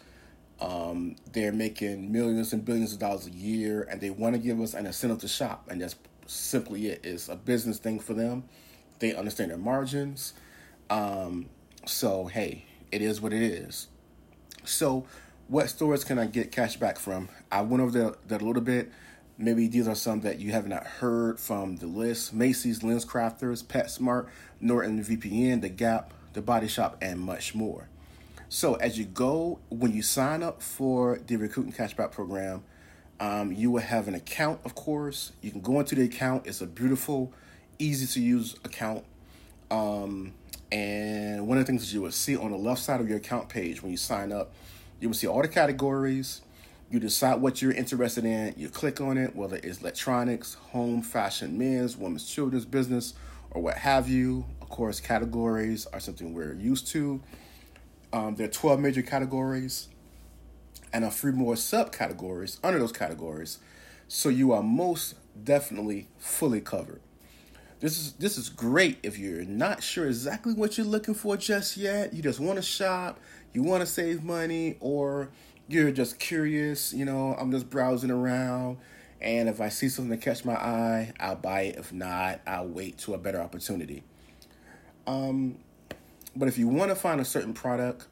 Um, 0.60 1.16
they're 1.32 1.52
making 1.52 2.10
millions 2.10 2.52
and 2.52 2.64
billions 2.64 2.92
of 2.92 2.98
dollars 2.98 3.26
a 3.26 3.30
year, 3.30 3.86
and 3.90 4.00
they 4.00 4.10
want 4.10 4.34
to 4.34 4.40
give 4.40 4.60
us 4.60 4.74
an 4.74 4.86
incentive 4.86 5.18
to 5.20 5.28
shop, 5.28 5.68
and 5.70 5.80
that's 5.80 5.96
simply 6.26 6.88
it. 6.88 7.00
It's 7.04 7.28
a 7.28 7.36
business 7.36 7.78
thing 7.78 8.00
for 8.00 8.14
them. 8.14 8.44
They 8.98 9.14
understand 9.14 9.50
their 9.50 9.58
margins. 9.58 10.32
Um, 10.88 11.46
so 11.84 12.26
hey, 12.26 12.64
it 12.90 13.02
is 13.02 13.20
what 13.20 13.32
it 13.32 13.42
is. 13.42 13.88
So, 14.64 15.06
what 15.48 15.68
stores 15.68 16.04
can 16.04 16.18
I 16.18 16.26
get 16.26 16.50
cash 16.50 16.76
back 16.76 16.98
from? 16.98 17.28
I 17.52 17.62
went 17.62 17.82
over 17.82 18.16
that 18.26 18.42
a 18.42 18.44
little 18.44 18.62
bit. 18.62 18.90
Maybe 19.38 19.68
these 19.68 19.86
are 19.86 19.94
some 19.94 20.20
that 20.22 20.40
you 20.40 20.52
have 20.52 20.66
not 20.66 20.84
heard 20.84 21.38
from 21.38 21.76
the 21.76 21.86
list 21.86 22.32
Macy's, 22.32 22.82
Lens 22.82 23.04
Crafters, 23.04 23.62
PetSmart, 23.62 24.28
Norton 24.60 25.02
VPN, 25.04 25.60
The 25.60 25.68
Gap, 25.68 26.12
The 26.32 26.42
Body 26.42 26.68
Shop, 26.68 26.96
and 27.00 27.20
much 27.20 27.54
more. 27.54 27.88
So, 28.48 28.74
as 28.76 28.98
you 28.98 29.04
go, 29.04 29.58
when 29.68 29.92
you 29.92 30.02
sign 30.02 30.42
up 30.42 30.62
for 30.62 31.20
the 31.26 31.36
Rakuten 31.36 31.74
Cashback 31.74 32.12
program, 32.12 32.62
um, 33.18 33.52
you 33.52 33.70
will 33.70 33.80
have 33.80 34.08
an 34.08 34.14
account, 34.14 34.60
of 34.64 34.74
course. 34.74 35.32
You 35.42 35.50
can 35.50 35.60
go 35.60 35.80
into 35.80 35.94
the 35.94 36.04
account. 36.04 36.46
It's 36.46 36.60
a 36.60 36.66
beautiful, 36.66 37.32
easy 37.78 38.06
to 38.06 38.20
use 38.20 38.54
account. 38.64 39.04
Um, 39.70 40.32
and 40.70 41.46
one 41.46 41.58
of 41.58 41.64
the 41.64 41.66
things 41.66 41.86
that 41.86 41.94
you 41.94 42.02
will 42.02 42.10
see 42.10 42.36
on 42.36 42.50
the 42.50 42.56
left 42.56 42.82
side 42.82 43.00
of 43.00 43.08
your 43.08 43.18
account 43.18 43.48
page 43.48 43.82
when 43.82 43.90
you 43.90 43.96
sign 43.96 44.32
up, 44.32 44.52
you 45.00 45.08
will 45.08 45.14
see 45.14 45.26
all 45.26 45.42
the 45.42 45.48
categories. 45.48 46.42
You 46.90 47.00
decide 47.00 47.40
what 47.40 47.60
you're 47.60 47.72
interested 47.72 48.24
in. 48.24 48.54
You 48.56 48.68
click 48.68 49.00
on 49.00 49.18
it, 49.18 49.34
whether 49.34 49.56
it's 49.56 49.80
electronics, 49.80 50.54
home, 50.54 51.02
fashion, 51.02 51.58
men's, 51.58 51.96
women's, 51.96 52.26
children's 52.28 52.64
business, 52.64 53.14
or 53.50 53.62
what 53.62 53.78
have 53.78 54.08
you. 54.08 54.44
Of 54.62 54.68
course, 54.68 55.00
categories 55.00 55.86
are 55.92 56.00
something 56.00 56.32
we're 56.32 56.54
used 56.54 56.86
to. 56.88 57.20
Um, 58.12 58.36
there 58.36 58.46
are 58.46 58.50
12 58.50 58.80
major 58.80 59.02
categories 59.02 59.88
and 60.92 61.04
a 61.04 61.10
few 61.10 61.32
more 61.32 61.54
subcategories 61.54 62.58
under 62.62 62.78
those 62.78 62.92
categories. 62.92 63.58
So 64.08 64.28
you 64.28 64.52
are 64.52 64.62
most 64.62 65.14
definitely 65.42 66.08
fully 66.18 66.60
covered. 66.60 67.00
This 67.80 67.98
is 67.98 68.12
this 68.12 68.38
is 68.38 68.48
great 68.48 68.98
if 69.02 69.18
you're 69.18 69.44
not 69.44 69.82
sure 69.82 70.06
exactly 70.06 70.54
what 70.54 70.78
you're 70.78 70.86
looking 70.86 71.12
for 71.12 71.36
just 71.36 71.76
yet. 71.76 72.14
You 72.14 72.22
just 72.22 72.40
want 72.40 72.56
to 72.56 72.62
shop, 72.62 73.20
you 73.56 73.62
want 73.62 73.80
to 73.80 73.86
save 73.86 74.22
money, 74.22 74.76
or 74.80 75.30
you're 75.66 75.90
just 75.90 76.18
curious. 76.18 76.92
You 76.92 77.06
know, 77.06 77.34
I'm 77.38 77.50
just 77.50 77.70
browsing 77.70 78.10
around, 78.10 78.76
and 79.18 79.48
if 79.48 79.62
I 79.62 79.70
see 79.70 79.88
something 79.88 80.10
that 80.10 80.20
catch 80.20 80.44
my 80.44 80.52
eye, 80.52 81.14
I'll 81.18 81.36
buy 81.36 81.62
it. 81.62 81.76
If 81.76 81.90
not, 81.90 82.42
I'll 82.46 82.68
wait 82.68 82.98
to 82.98 83.14
a 83.14 83.18
better 83.18 83.40
opportunity. 83.40 84.02
Um, 85.06 85.56
but 86.36 86.48
if 86.48 86.58
you 86.58 86.68
want 86.68 86.90
to 86.90 86.94
find 86.94 87.18
a 87.18 87.24
certain 87.24 87.54
product, 87.54 88.08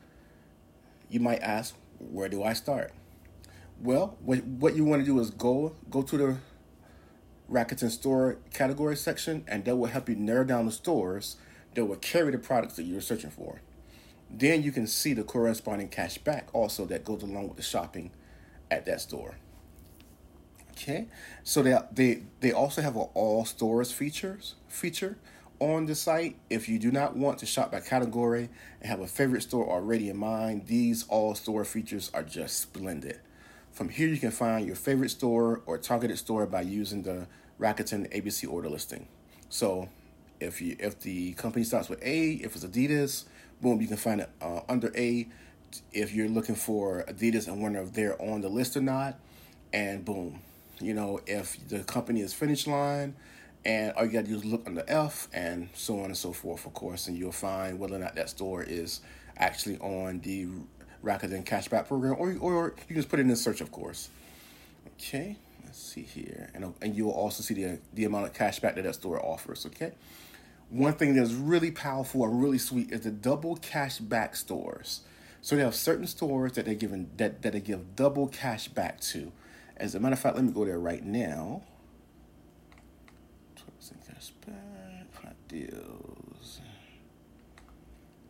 you 1.11 1.21
might 1.21 1.43
ask, 1.43 1.75
where 1.99 2.31
do 2.31 2.43
I 2.43 2.55
start? 2.55 2.95
Well, 3.79 4.17
what 4.25 4.75
you 4.75 4.87
want 4.87 5.03
to 5.03 5.07
do 5.07 5.21
is 5.21 5.29
go 5.29 5.77
go 5.91 6.01
to 6.01 6.17
the 6.17 6.37
Rakuten 7.53 7.91
store 7.91 8.39
category 8.55 8.97
section, 8.97 9.45
and 9.47 9.63
that 9.67 9.77
will 9.77 9.89
help 9.89 10.09
you 10.09 10.17
narrow 10.17 10.45
down 10.45 10.65
the 10.65 10.73
stores 10.73 11.37
that 11.75 11.85
will 11.85 11.97
carry 11.97 12.33
the 12.33 12.39
products 12.39 12.77
that 12.77 12.85
you're 12.85 13.03
searching 13.03 13.29
for. 13.29 13.61
Then 14.39 14.63
you 14.63 14.73
can 14.73 14.87
see 14.87 15.13
the 15.15 15.23
corresponding 15.23 15.89
cash 15.89 16.19
back 16.19 16.49
also 16.53 16.87
that 16.87 17.05
goes 17.05 17.23
along 17.23 17.49
with 17.49 17.57
the 17.57 17.63
shopping 17.63 18.11
at 18.71 18.85
that 18.87 19.01
store. 19.01 19.37
Okay, 20.73 21.07
so 21.45 21.63
they 21.63 21.79
they 21.93 22.23
they 22.41 22.53
also 22.53 22.83
have 22.83 22.97
an 22.97 23.07
all 23.15 23.45
stores 23.45 23.93
features 23.93 24.57
feature 24.67 25.17
on 25.61 25.87
the 25.87 25.95
site. 25.95 26.37
If 26.51 26.69
you 26.69 26.81
do 26.81 26.91
not 26.91 27.17
want 27.17 27.39
to 27.39 27.47
shop 27.47 27.71
by 27.71 27.79
category 27.81 28.49
and 28.81 28.91
have 28.91 28.99
a 29.01 29.07
favorite 29.07 29.43
store 29.43 29.71
already 29.71 30.09
in 30.11 30.17
mind, 30.17 30.67
these 30.67 31.05
all 31.09 31.37
store 31.37 31.65
features 31.65 32.11
are 32.13 32.25
just 32.25 32.59
splendid. 32.59 33.21
From 33.71 33.89
here, 33.89 34.09
you 34.09 34.19
can 34.19 34.33
find 34.33 34.67
your 34.67 34.77
favorite 34.77 35.11
store 35.11 35.63
or 35.67 35.79
targeted 35.79 36.19
store 36.19 36.47
by 36.47 36.63
using 36.63 37.03
the 37.03 37.29
Rakuten 37.61 38.13
ABC 38.13 38.51
order 38.51 38.69
listing. 38.69 39.07
So, 39.49 39.89
If 40.41 40.61
you 40.61 40.77
if 40.81 40.99
the 41.01 41.33
company 41.35 41.65
starts 41.65 41.89
with 41.89 42.03
A, 42.03 42.33
if 42.33 42.57
it's 42.57 42.65
Adidas, 42.65 43.25
boom, 43.65 43.81
you 43.81 43.89
can 43.89 43.97
find 43.97 44.21
it 44.21 44.31
uh, 44.43 44.61
under 44.69 44.93
A. 44.95 45.27
If 45.93 46.15
you're 46.15 46.29
looking 46.29 46.55
for 46.55 47.03
Adidas 47.09 47.49
and 47.49 47.61
wonder 47.61 47.81
if 47.81 47.95
they're 47.95 48.21
on 48.21 48.43
the 48.43 48.49
list 48.49 48.77
or 48.77 48.83
not, 48.83 49.19
and 49.73 50.05
boom, 50.05 50.41
you 50.81 50.93
know 50.93 51.21
if 51.27 51.57
the 51.69 51.81
company 51.81 52.21
is 52.21 52.33
Finish 52.35 52.67
Line, 52.67 53.17
and 53.65 53.93
all 53.95 54.05
you 54.05 54.13
gotta 54.13 54.29
do 54.29 54.37
is 54.37 54.45
look 54.45 54.63
under 54.67 54.85
F 54.87 55.29
and 55.33 55.71
so 55.73 55.99
on 56.01 56.07
and 56.07 56.17
so 56.17 56.33
forth, 56.33 56.67
of 56.67 56.75
course, 56.75 57.09
and 57.09 57.17
you'll 57.17 57.33
find 57.33 57.79
whether 57.79 57.97
or 57.97 57.99
not 57.99 58.15
that 58.17 58.29
store 58.29 58.63
is 58.63 59.01
actually 59.39 59.79
on 59.79 60.21
the 60.21 60.47
Rakuten 61.03 61.45
Cashback 61.45 61.89
program, 61.89 62.17
or 62.19 62.37
or 62.39 62.75
you 62.79 62.85
can 62.87 62.97
just 62.97 63.09
put 63.09 63.19
it 63.19 63.23
in 63.23 63.29
the 63.29 63.37
search, 63.37 63.63
of 63.63 63.73
course. 63.73 64.11
Okay, 65.01 65.37
let's 65.65 65.79
see 65.83 66.03
here, 66.03 66.51
and 66.55 66.75
and 66.83 66.95
you'll 66.95 67.11
also 67.11 67.43
see 67.43 67.55
the 67.55 67.79
the 67.95 68.05
amount 68.05 68.27
of 68.27 68.35
cashback 68.35 68.75
that 68.75 68.85
that 68.85 68.95
store 68.95 69.25
offers. 69.25 69.65
Okay, 69.67 69.93
one 70.71 70.95
thing 70.95 71.15
that's 71.15 71.33
really 71.33 71.71
powerful 71.71 72.25
and 72.25 72.41
really 72.41 72.59
sweet 72.59 72.91
is 72.93 73.03
the 73.03 73.11
double 73.11 73.57
cashback 73.57 74.37
stores. 74.37 75.03
So 75.41 75.57
they 75.57 75.63
have 75.63 75.75
certain 75.75 76.07
stores 76.07 76.53
that 76.53 76.65
they're 76.65 76.75
giving 76.75 77.11
that 77.17 77.43
that 77.43 77.53
they 77.53 77.61
give 77.61 77.97
double 77.97 78.29
cash 78.29 78.69
back 78.69 79.01
to. 79.03 79.33
As 79.77 79.95
a 79.95 80.01
matter 80.01 80.15
of 80.15 80.21
fact, 80.21 80.37
let 80.37 80.45
me 80.45 80.53
go 80.53 80.65
there 80.65 80.79
right 80.79 81.05
now. 81.05 81.63
Cashback, 84.09 85.07
hot 85.23 85.37
deals, 85.49 86.61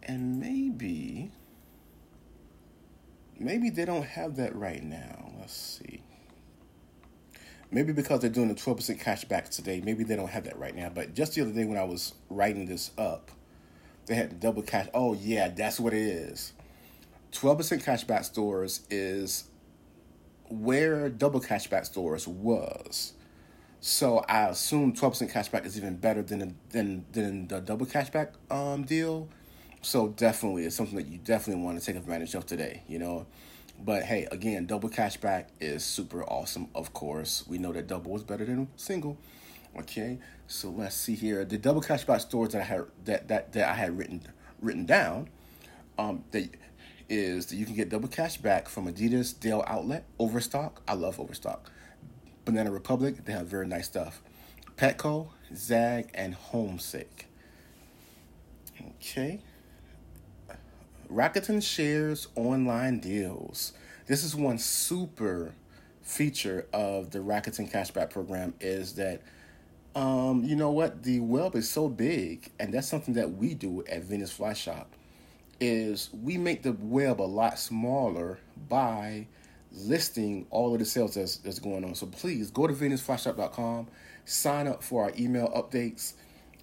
and 0.02 0.40
maybe 0.40 1.30
maybe 3.38 3.70
they 3.70 3.84
don't 3.84 4.04
have 4.04 4.36
that 4.36 4.54
right 4.54 4.82
now. 4.82 5.32
Let's 5.38 5.54
see. 5.54 6.03
Maybe 7.70 7.92
because 7.92 8.20
they're 8.20 8.30
doing 8.30 8.48
the 8.48 8.54
12% 8.54 9.00
cashback 9.00 9.48
today, 9.48 9.80
maybe 9.84 10.04
they 10.04 10.16
don't 10.16 10.30
have 10.30 10.44
that 10.44 10.58
right 10.58 10.74
now. 10.74 10.90
But 10.90 11.14
just 11.14 11.34
the 11.34 11.42
other 11.42 11.52
day 11.52 11.64
when 11.64 11.78
I 11.78 11.84
was 11.84 12.14
writing 12.30 12.66
this 12.66 12.90
up, 12.96 13.30
they 14.06 14.14
had 14.14 14.38
double 14.38 14.62
cash. 14.62 14.88
Oh, 14.94 15.14
yeah, 15.14 15.48
that's 15.48 15.80
what 15.80 15.92
it 15.92 16.02
is. 16.02 16.52
12% 17.32 17.82
cashback 17.82 18.24
stores 18.24 18.82
is 18.90 19.48
where 20.48 21.08
double 21.08 21.40
cashback 21.40 21.86
stores 21.86 22.28
was. 22.28 23.14
So 23.80 24.24
I 24.28 24.48
assume 24.48 24.94
12% 24.94 25.30
cashback 25.30 25.66
is 25.66 25.76
even 25.76 25.96
better 25.96 26.22
than 26.22 26.56
than 26.70 27.04
than 27.12 27.48
the 27.48 27.60
double 27.60 27.84
cashback 27.84 28.30
um, 28.50 28.84
deal. 28.84 29.28
So 29.82 30.08
definitely, 30.08 30.64
it's 30.64 30.74
something 30.74 30.96
that 30.96 31.06
you 31.06 31.18
definitely 31.18 31.62
want 31.62 31.78
to 31.78 31.84
take 31.84 31.96
advantage 31.96 32.34
of 32.34 32.46
today. 32.46 32.82
You 32.88 32.98
know, 32.98 33.26
but 33.78 34.04
hey, 34.04 34.26
again, 34.30 34.66
double 34.66 34.88
cashback 34.88 35.46
is 35.60 35.84
super 35.84 36.24
awesome. 36.24 36.68
Of 36.74 36.92
course, 36.92 37.44
we 37.46 37.58
know 37.58 37.72
that 37.72 37.86
double 37.86 38.16
is 38.16 38.22
better 38.22 38.44
than 38.44 38.68
single. 38.76 39.18
Okay, 39.78 40.18
so 40.46 40.70
let's 40.70 40.94
see 40.94 41.14
here. 41.14 41.44
The 41.44 41.58
double 41.58 41.82
cashback 41.82 42.20
stores 42.20 42.50
that 42.50 42.62
I 42.62 42.64
had 42.64 42.84
that 43.04 43.28
that, 43.28 43.52
that 43.52 43.68
I 43.68 43.74
had 43.74 43.98
written 43.98 44.22
written 44.60 44.86
down, 44.86 45.28
um, 45.98 46.24
that 46.30 46.48
is 47.08 47.46
that 47.46 47.56
you 47.56 47.66
can 47.66 47.74
get 47.74 47.88
double 47.88 48.08
cash 48.08 48.36
back 48.38 48.68
from 48.68 48.86
Adidas, 48.92 49.38
Dell 49.38 49.64
Outlet, 49.66 50.04
Overstock. 50.18 50.80
I 50.88 50.94
love 50.94 51.20
Overstock. 51.20 51.70
Banana 52.44 52.70
Republic, 52.70 53.24
they 53.24 53.32
have 53.32 53.46
very 53.46 53.66
nice 53.66 53.86
stuff. 53.86 54.22
Petco, 54.76 55.28
Zag, 55.54 56.10
and 56.14 56.34
Homesick. 56.34 57.26
Okay. 58.96 59.40
Rakuten 61.14 61.62
shares 61.62 62.26
online 62.34 62.98
deals. 62.98 63.72
This 64.08 64.24
is 64.24 64.34
one 64.34 64.58
super 64.58 65.54
feature 66.02 66.66
of 66.72 67.12
the 67.12 67.20
Rakuten 67.20 67.70
cashback 67.70 68.10
program 68.10 68.52
is 68.60 68.94
that 68.94 69.22
um, 69.94 70.42
you 70.42 70.56
know 70.56 70.72
what 70.72 71.04
the 71.04 71.20
web 71.20 71.54
is 71.54 71.70
so 71.70 71.88
big 71.88 72.50
and 72.58 72.74
that's 72.74 72.88
something 72.88 73.14
that 73.14 73.30
we 73.36 73.54
do 73.54 73.84
at 73.88 74.02
Venus 74.02 74.32
Fly 74.32 74.54
Shop 74.54 74.90
is 75.60 76.10
we 76.12 76.36
make 76.36 76.64
the 76.64 76.72
web 76.72 77.20
a 77.20 77.22
lot 77.22 77.60
smaller 77.60 78.40
by 78.68 79.28
listing 79.70 80.46
all 80.50 80.72
of 80.72 80.80
the 80.80 80.84
sales 80.84 81.14
that's, 81.14 81.36
that's 81.36 81.60
going 81.60 81.84
on. 81.84 81.94
So 81.94 82.06
please 82.06 82.50
go 82.50 82.66
to 82.66 82.74
venusflyshop.com, 82.74 83.86
sign 84.24 84.66
up 84.66 84.82
for 84.82 85.04
our 85.04 85.12
email 85.16 85.48
updates, 85.54 86.14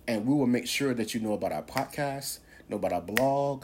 and 0.10 0.26
we 0.26 0.34
will 0.34 0.46
make 0.46 0.68
sure 0.68 0.94
that 0.94 1.14
you 1.14 1.22
know 1.22 1.34
about 1.34 1.54
our 1.54 1.64
podcast, 1.64 2.40
know 2.68 2.76
about 2.76 2.92
our 2.92 3.02
blog, 3.02 3.64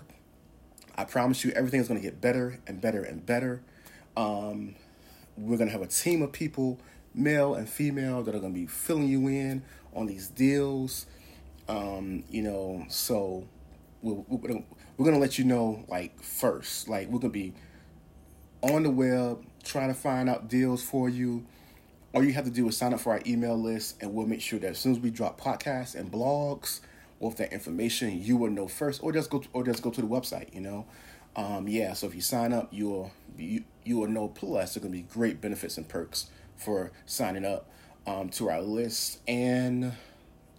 I 0.98 1.06
promise 1.06 1.46
you, 1.46 1.52
everything 1.52 1.80
is 1.80 1.88
going 1.88 2.00
to 2.00 2.06
get 2.06 2.20
better 2.20 2.60
and 2.66 2.82
better 2.82 3.04
and 3.04 3.26
better. 3.26 3.62
Um, 4.16 4.76
we're 5.38 5.58
going 5.58 5.70
to 5.70 5.74
have 5.74 5.84
a 5.84 5.88
team 5.88 6.24
of 6.24 6.32
people, 6.32 6.80
male 7.14 7.54
and 7.54 7.70
female, 7.70 8.24
that 8.24 8.34
are 8.34 8.40
going 8.40 8.54
to 8.54 8.60
be 8.60 8.66
filling 8.66 9.08
you 9.08 9.28
in 9.28 9.62
on 9.94 10.08
these 10.08 10.28
deals. 10.28 11.06
Um, 11.70 12.24
you 12.30 12.42
know, 12.42 12.86
so 12.90 13.48
we're, 14.02 14.16
we're, 14.28 14.40
going 14.50 15.14
to 15.14 15.20
let 15.20 15.38
you 15.38 15.46
know, 15.46 15.86
like, 15.88 16.20
first. 16.24 16.90
Like, 16.90 17.08
we're 17.10 17.20
going 17.20 17.34
to 17.34 17.40
be 17.40 17.54
on 18.62 18.84
the 18.84 18.90
web 18.90 19.46
trying 19.64 19.90
to 19.90 19.94
find 19.94 20.30
out 20.30 20.50
deals 20.50 20.82
for 20.82 21.10
you. 21.10 21.46
All 22.14 22.24
you 22.24 22.34
have 22.34 22.46
to 22.46 22.52
do 22.52 22.68
is 22.70 22.78
sign 22.78 22.94
up 22.94 23.02
for 23.02 23.12
our 23.12 23.22
email 23.28 23.62
list, 23.62 24.02
and 24.02 24.14
we'll 24.14 24.26
make 24.26 24.42
sure 24.42 24.58
that 24.60 24.72
as 24.72 24.80
soon 24.80 24.94
as 24.94 25.00
we 25.00 25.12
drop 25.12 25.40
podcasts 25.40 25.94
and 25.94 26.12
blogs, 26.12 26.80
with 27.20 27.38
that 27.38 27.52
information, 27.52 28.22
you 28.22 28.38
will 28.38 28.50
know 28.50 28.68
first, 28.68 29.02
or 29.04 29.12
just 29.12 29.30
go 29.30 29.40
to, 29.40 29.48
or 29.54 29.64
just 29.64 29.82
go 29.82 29.90
to 29.90 30.02
the 30.02 30.08
website. 30.08 30.54
You 30.54 30.62
know, 30.62 30.86
um, 31.36 31.68
yeah. 31.68 31.94
So 31.94 32.08
if 32.08 32.16
you 32.16 32.22
sign 32.22 32.54
up, 32.54 32.70
you'll 32.72 33.12
you, 33.38 33.64
you 33.84 33.98
will 33.98 34.08
know. 34.08 34.28
Plus, 34.28 34.74
there's 34.74 34.84
gonna 34.84 34.92
be 34.92 35.02
great 35.02 35.42
benefits 35.42 35.78
and 35.78 35.88
perks 35.88 36.30
for 36.56 36.92
signing 37.06 37.46
up 37.46 37.70
um, 38.06 38.30
to 38.30 38.50
our 38.50 38.62
list, 38.62 39.20
and 39.28 39.94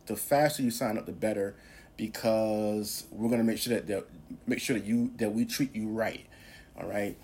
the 0.07 0.16
faster 0.16 0.62
you 0.62 0.71
sign 0.71 0.99
up, 0.99 1.07
the 1.07 1.12
better, 1.12 1.55
because 1.97 3.07
we're 3.11 3.31
gonna 3.31 3.44
make 3.44 3.59
sure 3.59 3.75
that, 3.75 3.87
that 3.87 4.07
make 4.47 4.61
sure 4.61 4.79
that 4.79 4.87
you 4.87 5.12
that 5.16 5.33
we 5.33 5.44
treat 5.44 5.75
you 5.75 5.88
right. 5.88 6.27
All 6.81 6.88
right. 6.88 7.16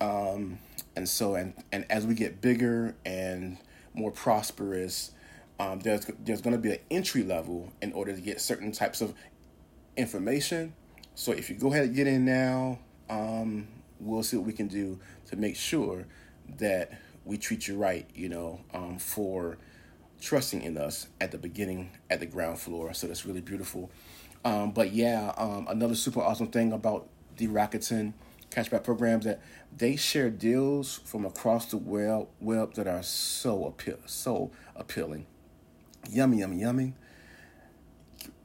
Um, 0.00 0.58
and 0.96 1.08
so 1.08 1.34
and 1.34 1.54
and 1.70 1.86
as 1.90 2.06
we 2.06 2.14
get 2.14 2.40
bigger 2.40 2.94
and 3.04 3.58
more 3.94 4.10
prosperous 4.10 5.12
um, 5.62 5.78
there's 5.80 6.06
there's 6.24 6.40
going 6.40 6.56
to 6.56 6.60
be 6.60 6.72
an 6.72 6.78
entry 6.90 7.22
level 7.22 7.72
in 7.80 7.92
order 7.92 8.12
to 8.12 8.20
get 8.20 8.40
certain 8.40 8.72
types 8.72 9.00
of 9.00 9.14
information. 9.96 10.74
So 11.14 11.30
if 11.30 11.48
you 11.48 11.56
go 11.56 11.72
ahead 11.72 11.84
and 11.84 11.94
get 11.94 12.08
in 12.08 12.24
now, 12.24 12.80
um, 13.08 13.68
we'll 14.00 14.24
see 14.24 14.36
what 14.36 14.46
we 14.46 14.52
can 14.52 14.66
do 14.66 14.98
to 15.26 15.36
make 15.36 15.54
sure 15.54 16.06
that 16.58 16.98
we 17.24 17.38
treat 17.38 17.68
you 17.68 17.76
right. 17.76 18.08
You 18.12 18.28
know, 18.28 18.60
um, 18.74 18.98
for 18.98 19.58
trusting 20.20 20.62
in 20.62 20.76
us 20.76 21.06
at 21.20 21.30
the 21.30 21.38
beginning, 21.38 21.90
at 22.10 22.18
the 22.18 22.26
ground 22.26 22.58
floor. 22.58 22.92
So 22.92 23.06
that's 23.06 23.24
really 23.24 23.40
beautiful. 23.40 23.90
Um, 24.44 24.72
but 24.72 24.92
yeah, 24.92 25.32
um, 25.36 25.66
another 25.68 25.94
super 25.94 26.20
awesome 26.20 26.48
thing 26.48 26.72
about 26.72 27.08
the 27.36 27.46
Rakuten 27.46 28.14
cashback 28.50 28.82
programs 28.82 29.24
that 29.24 29.40
they 29.76 29.94
share 29.94 30.28
deals 30.28 31.00
from 31.04 31.24
across 31.24 31.66
the 31.66 31.76
web, 31.76 32.26
web 32.40 32.74
that 32.74 32.88
are 32.88 33.02
so 33.02 33.64
appeal 33.64 33.98
so 34.06 34.50
appealing. 34.74 35.26
Yummy, 36.10 36.38
yummy, 36.38 36.60
yummy. 36.60 36.94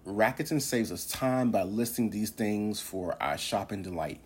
Rakuten 0.06 0.62
saves 0.62 0.92
us 0.92 1.06
time 1.06 1.52
by 1.52 1.64
listing 1.64 2.10
these 2.10 2.30
things 2.30 2.80
for 2.80 3.22
our 3.22 3.38
shopping 3.38 3.82
delight. 3.82 4.20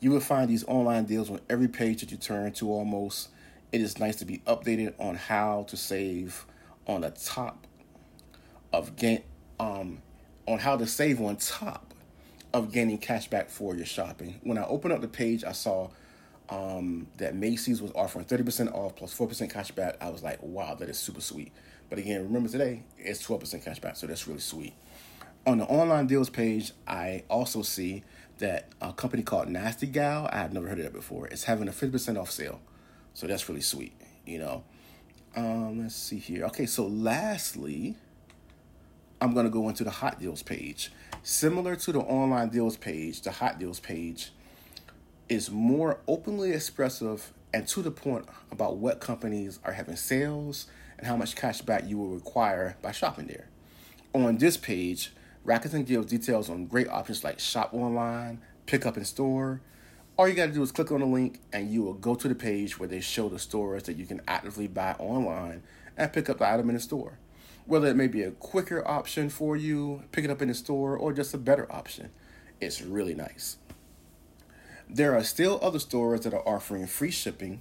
You 0.00 0.10
will 0.10 0.20
find 0.20 0.48
these 0.48 0.64
online 0.64 1.04
deals 1.04 1.30
on 1.30 1.40
every 1.50 1.68
page 1.68 2.00
that 2.00 2.10
you 2.10 2.16
turn 2.16 2.52
to 2.52 2.70
almost. 2.70 3.28
It 3.72 3.80
is 3.80 3.98
nice 3.98 4.16
to 4.16 4.24
be 4.24 4.38
updated 4.46 4.94
on 4.98 5.16
how 5.16 5.64
to 5.68 5.76
save 5.76 6.46
on 6.86 7.02
the 7.02 7.10
top 7.10 7.66
of 8.72 8.96
gain 8.96 9.22
um 9.60 10.00
on 10.48 10.58
how 10.58 10.76
to 10.76 10.86
save 10.86 11.20
on 11.20 11.36
top 11.36 11.92
of 12.54 12.72
gaining 12.72 12.98
cash 12.98 13.28
back 13.28 13.48
for 13.48 13.74
your 13.74 13.86
shopping. 13.86 14.40
When 14.42 14.58
I 14.58 14.64
opened 14.64 14.92
up 14.92 15.00
the 15.00 15.08
page, 15.08 15.44
I 15.44 15.52
saw 15.52 15.90
um, 16.48 17.06
that 17.18 17.34
Macy's 17.34 17.80
was 17.80 17.92
offering 17.94 18.24
30% 18.24 18.74
off 18.74 18.96
plus 18.96 19.16
4% 19.16 19.50
cash 19.50 19.70
back. 19.70 19.96
I 20.00 20.10
was 20.10 20.22
like, 20.22 20.42
wow, 20.42 20.74
that 20.74 20.88
is 20.88 20.98
super 20.98 21.20
sweet. 21.20 21.52
But 21.92 21.98
again, 21.98 22.22
remember 22.22 22.48
today, 22.48 22.84
it's 22.96 23.22
12% 23.22 23.62
cash 23.62 23.78
back, 23.78 23.96
so 23.96 24.06
that's 24.06 24.26
really 24.26 24.40
sweet. 24.40 24.72
On 25.46 25.58
the 25.58 25.66
online 25.66 26.06
deals 26.06 26.30
page, 26.30 26.72
I 26.88 27.24
also 27.28 27.60
see 27.60 28.02
that 28.38 28.70
a 28.80 28.94
company 28.94 29.22
called 29.22 29.48
Nasty 29.48 29.88
Gal, 29.88 30.26
I 30.32 30.38
have 30.38 30.54
never 30.54 30.68
heard 30.68 30.78
of 30.78 30.84
that 30.84 30.94
before, 30.94 31.26
it's 31.26 31.44
having 31.44 31.68
a 31.68 31.70
50% 31.70 32.18
off 32.18 32.30
sale. 32.30 32.62
So 33.12 33.26
that's 33.26 33.46
really 33.46 33.60
sweet, 33.60 33.92
you 34.24 34.38
know. 34.38 34.64
Um, 35.36 35.82
let's 35.82 35.94
see 35.94 36.16
here. 36.16 36.46
Okay, 36.46 36.64
so 36.64 36.86
lastly, 36.86 37.94
I'm 39.20 39.34
going 39.34 39.44
to 39.44 39.52
go 39.52 39.68
into 39.68 39.84
the 39.84 39.90
hot 39.90 40.18
deals 40.18 40.42
page. 40.42 40.92
Similar 41.22 41.76
to 41.76 41.92
the 41.92 42.00
online 42.00 42.48
deals 42.48 42.78
page, 42.78 43.20
the 43.20 43.32
hot 43.32 43.58
deals 43.58 43.80
page 43.80 44.32
is 45.28 45.50
more 45.50 45.98
openly 46.08 46.52
expressive 46.52 47.34
and 47.52 47.68
to 47.68 47.82
the 47.82 47.90
point 47.90 48.24
about 48.50 48.78
what 48.78 48.98
companies 48.98 49.58
are 49.62 49.72
having 49.72 49.96
sales 49.96 50.68
and 51.02 51.08
how 51.08 51.16
much 51.16 51.34
cash 51.34 51.60
back 51.62 51.82
you 51.88 51.98
will 51.98 52.10
require 52.10 52.76
by 52.80 52.92
shopping 52.92 53.26
there. 53.26 53.48
On 54.14 54.38
this 54.38 54.56
page, 54.56 55.12
Rakuten 55.44 55.84
gives 55.84 56.06
details 56.06 56.48
on 56.48 56.66
great 56.66 56.88
options 56.88 57.24
like 57.24 57.40
shop 57.40 57.74
online, 57.74 58.40
pick 58.66 58.86
up 58.86 58.96
in 58.96 59.04
store. 59.04 59.60
All 60.16 60.28
you 60.28 60.34
got 60.34 60.46
to 60.46 60.52
do 60.52 60.62
is 60.62 60.70
click 60.70 60.92
on 60.92 61.00
the 61.00 61.06
link 61.06 61.40
and 61.52 61.72
you 61.72 61.82
will 61.82 61.94
go 61.94 62.14
to 62.14 62.28
the 62.28 62.36
page 62.36 62.78
where 62.78 62.88
they 62.88 63.00
show 63.00 63.28
the 63.28 63.40
stores 63.40 63.82
that 63.84 63.96
you 63.96 64.06
can 64.06 64.20
actively 64.28 64.68
buy 64.68 64.92
online 65.00 65.64
and 65.96 66.12
pick 66.12 66.30
up 66.30 66.38
the 66.38 66.48
item 66.48 66.68
in 66.68 66.76
the 66.76 66.80
store. 66.80 67.18
whether 67.66 67.88
it 67.88 67.96
may 67.96 68.08
be 68.08 68.22
a 68.22 68.30
quicker 68.32 68.86
option 68.86 69.28
for 69.28 69.56
you, 69.56 70.02
pick 70.12 70.24
it 70.24 70.30
up 70.30 70.42
in 70.42 70.48
the 70.48 70.54
store, 70.54 70.96
or 70.96 71.12
just 71.12 71.34
a 71.34 71.38
better 71.38 71.70
option. 71.70 72.10
It's 72.60 72.82
really 72.82 73.14
nice. 73.14 73.56
There 74.88 75.16
are 75.16 75.24
still 75.24 75.58
other 75.62 75.78
stores 75.78 76.20
that 76.22 76.34
are 76.34 76.46
offering 76.46 76.86
free 76.86 77.10
shipping, 77.10 77.60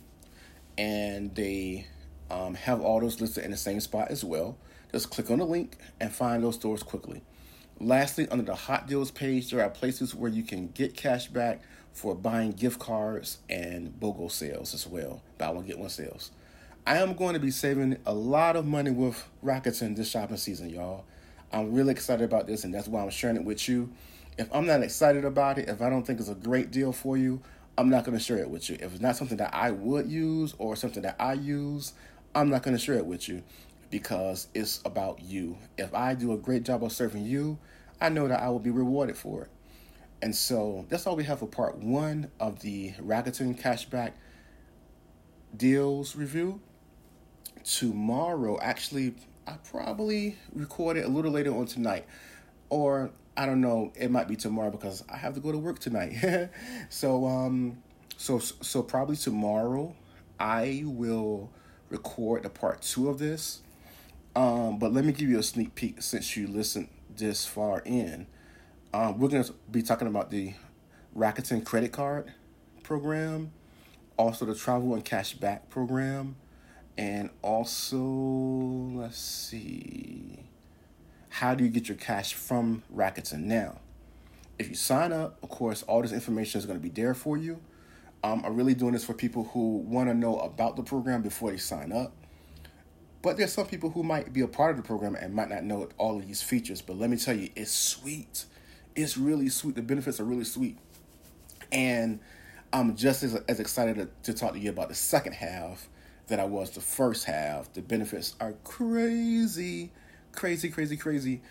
and 0.78 1.34
they 1.36 1.88
um, 2.32 2.56
have 2.56 2.82
all 2.82 3.02
those 3.02 3.20
listed 3.20 3.44
in 3.44 3.52
the 3.52 3.58
same 3.58 3.82
spot 3.82 4.10
as 4.10 4.24
well. 4.24 4.58
Just 4.92 5.10
click 5.10 5.30
on 5.30 5.40
the 5.40 5.46
link 5.46 5.78
and 6.00 6.12
find 6.12 6.44
those 6.44 6.56
stores 6.56 6.82
quickly. 6.82 7.22
Lastly, 7.80 8.28
under 8.30 8.44
the 8.44 8.56
hot 8.56 8.88
deals 8.88 9.12
page, 9.12 9.52
there 9.52 9.62
are 9.62 9.70
places 9.70 10.16
where 10.16 10.32
you 10.32 10.44
can 10.44 10.68
get 10.70 10.96
cash 10.96 11.28
back 11.28 11.62
for 11.94 12.16
buying 12.16 12.52
gift 12.52 12.80
cards 12.80 13.40
and 13.50 14.00
BOGO 14.00 14.32
sales 14.32 14.74
as 14.74 14.88
well. 14.88 15.22
Buy 15.38 15.50
one, 15.50 15.66
get 15.66 15.78
one 15.78 15.90
sales. 15.90 16.32
I 16.88 16.98
am 16.98 17.14
going 17.14 17.34
to 17.34 17.40
be 17.40 17.52
saving 17.52 17.98
a 18.06 18.14
lot 18.14 18.56
of 18.56 18.66
money 18.66 18.92
with 18.92 19.28
Rakuten 19.44 19.96
this 19.96 20.10
shopping 20.10 20.38
season, 20.38 20.70
y'all. 20.70 21.04
I'm 21.52 21.74
really 21.74 21.92
excited 21.92 22.24
about 22.24 22.48
this, 22.48 22.64
and 22.64 22.74
that's 22.74 22.88
why 22.88 23.04
I'm 23.04 23.10
sharing 23.10 23.36
it 23.36 23.44
with 23.44 23.68
you. 23.68 23.92
If 24.38 24.48
I'm 24.54 24.66
not 24.66 24.82
excited 24.82 25.26
about 25.26 25.58
it, 25.58 25.68
if 25.68 25.82
I 25.82 25.90
don't 25.90 26.08
think 26.08 26.20
it's 26.20 26.30
a 26.30 26.36
great 26.36 26.72
deal 26.72 26.94
for 26.94 27.18
you, 27.18 27.42
I'm 27.78 27.90
not 27.90 28.04
going 28.04 28.18
to 28.18 28.24
share 28.24 28.38
it 28.38 28.50
with 28.50 28.70
you. 28.70 28.78
If 28.80 28.94
it's 28.94 29.02
not 29.02 29.16
something 29.16 29.38
that 29.38 29.54
I 29.54 29.72
would 29.72 30.10
use 30.10 30.56
or 30.58 30.76
something 30.76 31.04
that 31.04 31.16
I 31.20 31.34
use, 31.34 31.94
I'm 32.34 32.50
not 32.50 32.64
going 32.64 32.76
to 32.76 32.84
share 32.84 32.96
it 32.96 33.06
with 33.06 33.28
you 33.28 33.44
because 33.90 34.48
it's 34.54 34.82
about 34.86 35.22
you. 35.22 35.58
If 35.78 35.94
I 35.94 36.16
do 36.16 36.34
a 36.34 36.38
great 36.38 36.64
job 36.64 36.84
of 36.84 36.92
serving 36.92 37.26
you, 37.26 37.60
I 38.00 38.10
know 38.10 38.28
that 38.28 38.42
I 38.42 38.50
will 38.50 38.60
be 38.60 38.70
rewarded 38.70 39.18
for 39.18 39.44
it. 39.44 39.50
And 40.22 40.36
so 40.36 40.86
that's 40.90 41.08
all 41.08 41.16
we 41.16 41.24
have 41.26 41.40
for 41.40 41.48
part 41.48 41.78
one 41.78 42.32
of 42.40 42.62
the 42.62 42.92
Rakuten 42.94 43.60
cashback 43.60 44.14
deals 45.56 46.16
review. 46.16 46.62
Tomorrow, 47.64 48.60
actually, 48.62 49.16
I 49.46 49.54
probably 49.70 50.38
record 50.54 50.98
it 50.98 51.06
a 51.06 51.10
little 51.10 51.32
later 51.32 51.56
on 51.56 51.66
tonight, 51.66 52.06
or 52.70 53.12
I 53.36 53.46
don't 53.46 53.62
know, 53.62 53.92
it 53.96 54.10
might 54.10 54.28
be 54.28 54.36
tomorrow 54.36 54.72
because 54.72 55.04
I 55.10 55.18
have 55.18 55.34
to 55.36 55.40
go 55.40 55.52
to 55.52 55.58
work 55.58 55.80
tonight. 55.80 56.50
so, 56.90 57.28
um, 57.28 57.78
so 58.18 58.40
so 58.40 58.84
probably 58.84 59.16
tomorrow, 59.16 59.96
I 60.40 60.84
will 60.86 61.52
record 61.92 62.44
the 62.44 62.50
part 62.50 62.82
two 62.82 63.10
of 63.10 63.20
this. 63.20 63.62
Um, 64.36 64.80
but 64.80 64.94
let 64.94 65.04
me 65.04 65.12
give 65.12 65.30
you 65.30 65.38
a 65.38 65.44
sneak 65.44 65.76
peek 65.76 66.02
since 66.02 66.38
you 66.38 66.48
listened 66.48 66.88
this 67.16 67.46
far 67.46 67.82
in. 67.86 68.28
Um, 68.94 69.20
we're 69.20 69.30
going 69.30 69.44
to 69.44 69.54
be 69.70 69.82
talking 69.82 70.08
about 70.08 70.32
the 70.32 70.54
Rakuten 71.16 71.66
credit 71.66 71.92
card 71.92 72.32
program, 72.84 73.52
also 74.18 74.46
the 74.46 74.56
travel 74.56 74.94
and 74.94 75.04
cash 75.04 75.34
back 75.34 75.70
program, 75.70 76.38
and 76.98 77.30
also, 77.42 77.98
let's 77.98 79.18
see, 79.18 80.40
how 81.30 81.56
do 81.56 81.64
you 81.64 81.70
get 81.70 81.88
your 81.88 81.98
cash 81.98 82.34
from 82.34 82.84
Rakuten 82.94 83.44
now? 83.44 83.80
If 84.60 84.70
you 84.70 84.76
sign 84.76 85.12
up, 85.12 85.38
of 85.42 85.50
course, 85.50 85.84
all 85.84 86.02
this 86.02 86.12
information 86.12 86.60
is 86.60 86.66
going 86.66 86.80
to 86.80 86.84
be 86.84 86.90
there 86.90 87.14
for 87.14 87.38
you. 87.38 87.60
Um, 88.24 88.44
I'm 88.46 88.56
really 88.56 88.76
doing 88.76 88.94
this 88.94 89.04
for 89.04 89.14
people 89.14 89.46
who 89.46 89.78
want 89.78 90.10
to 90.10 90.14
know 90.14 90.38
about 90.40 90.76
the 90.76 90.84
program 90.84 91.22
before 91.22 91.52
they 91.52 91.58
sign 91.58 91.92
up. 91.92 92.14
But 93.22 93.38
there's 93.38 93.54
some 93.54 93.68
people 93.68 93.92
who 93.92 94.04
might 94.04 94.34
be 94.34 94.42
a 94.42 94.48
part 94.48 94.72
of 94.72 94.78
the 94.78 94.84
program 94.84 95.16
and 95.16 95.34
might 95.34 95.50
not 95.50 95.64
know 95.64 95.90
all 95.98 96.18
of 96.18 96.28
these 96.28 96.42
features. 96.42 96.82
But 96.82 96.98
let 96.98 97.10
me 97.10 97.18
tell 97.18 97.36
you, 97.36 97.50
it's 97.56 97.72
sweet. 97.72 98.46
It's 98.96 99.18
really 99.18 99.50
sweet. 99.50 99.76
The 99.76 99.82
benefits 99.82 100.20
are 100.20 100.24
really 100.24 100.44
sweet. 100.44 100.78
And 101.72 102.20
I'm 102.74 102.96
just 102.96 103.24
as, 103.24 103.36
as 103.48 103.60
excited 103.60 103.96
to, 103.96 104.32
to 104.32 104.38
talk 104.38 104.54
to 104.54 104.60
you 104.60 104.70
about 104.70 104.90
the 104.90 104.96
second 104.96 105.34
half 105.34 105.88
that 106.28 106.40
I 106.40 106.46
was 106.46 106.72
the 106.72 106.82
first 106.82 107.26
half. 107.26 107.72
The 107.74 107.82
benefits 107.82 108.36
are 108.40 108.54
crazy, 108.64 109.92
crazy, 110.32 110.70
crazy, 110.70 110.98
crazy. 110.98 111.42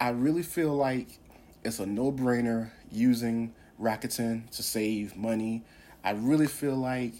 I 0.00 0.10
really 0.10 0.42
feel 0.42 0.74
like 0.74 1.18
it's 1.64 1.78
a 1.80 1.86
no 1.86 2.12
brainer 2.12 2.70
using 2.90 3.54
Rakuten 3.80 4.48
to 4.50 4.62
save 4.62 5.16
money. 5.16 5.64
I 6.06 6.12
really 6.12 6.46
feel 6.46 6.76
like 6.76 7.14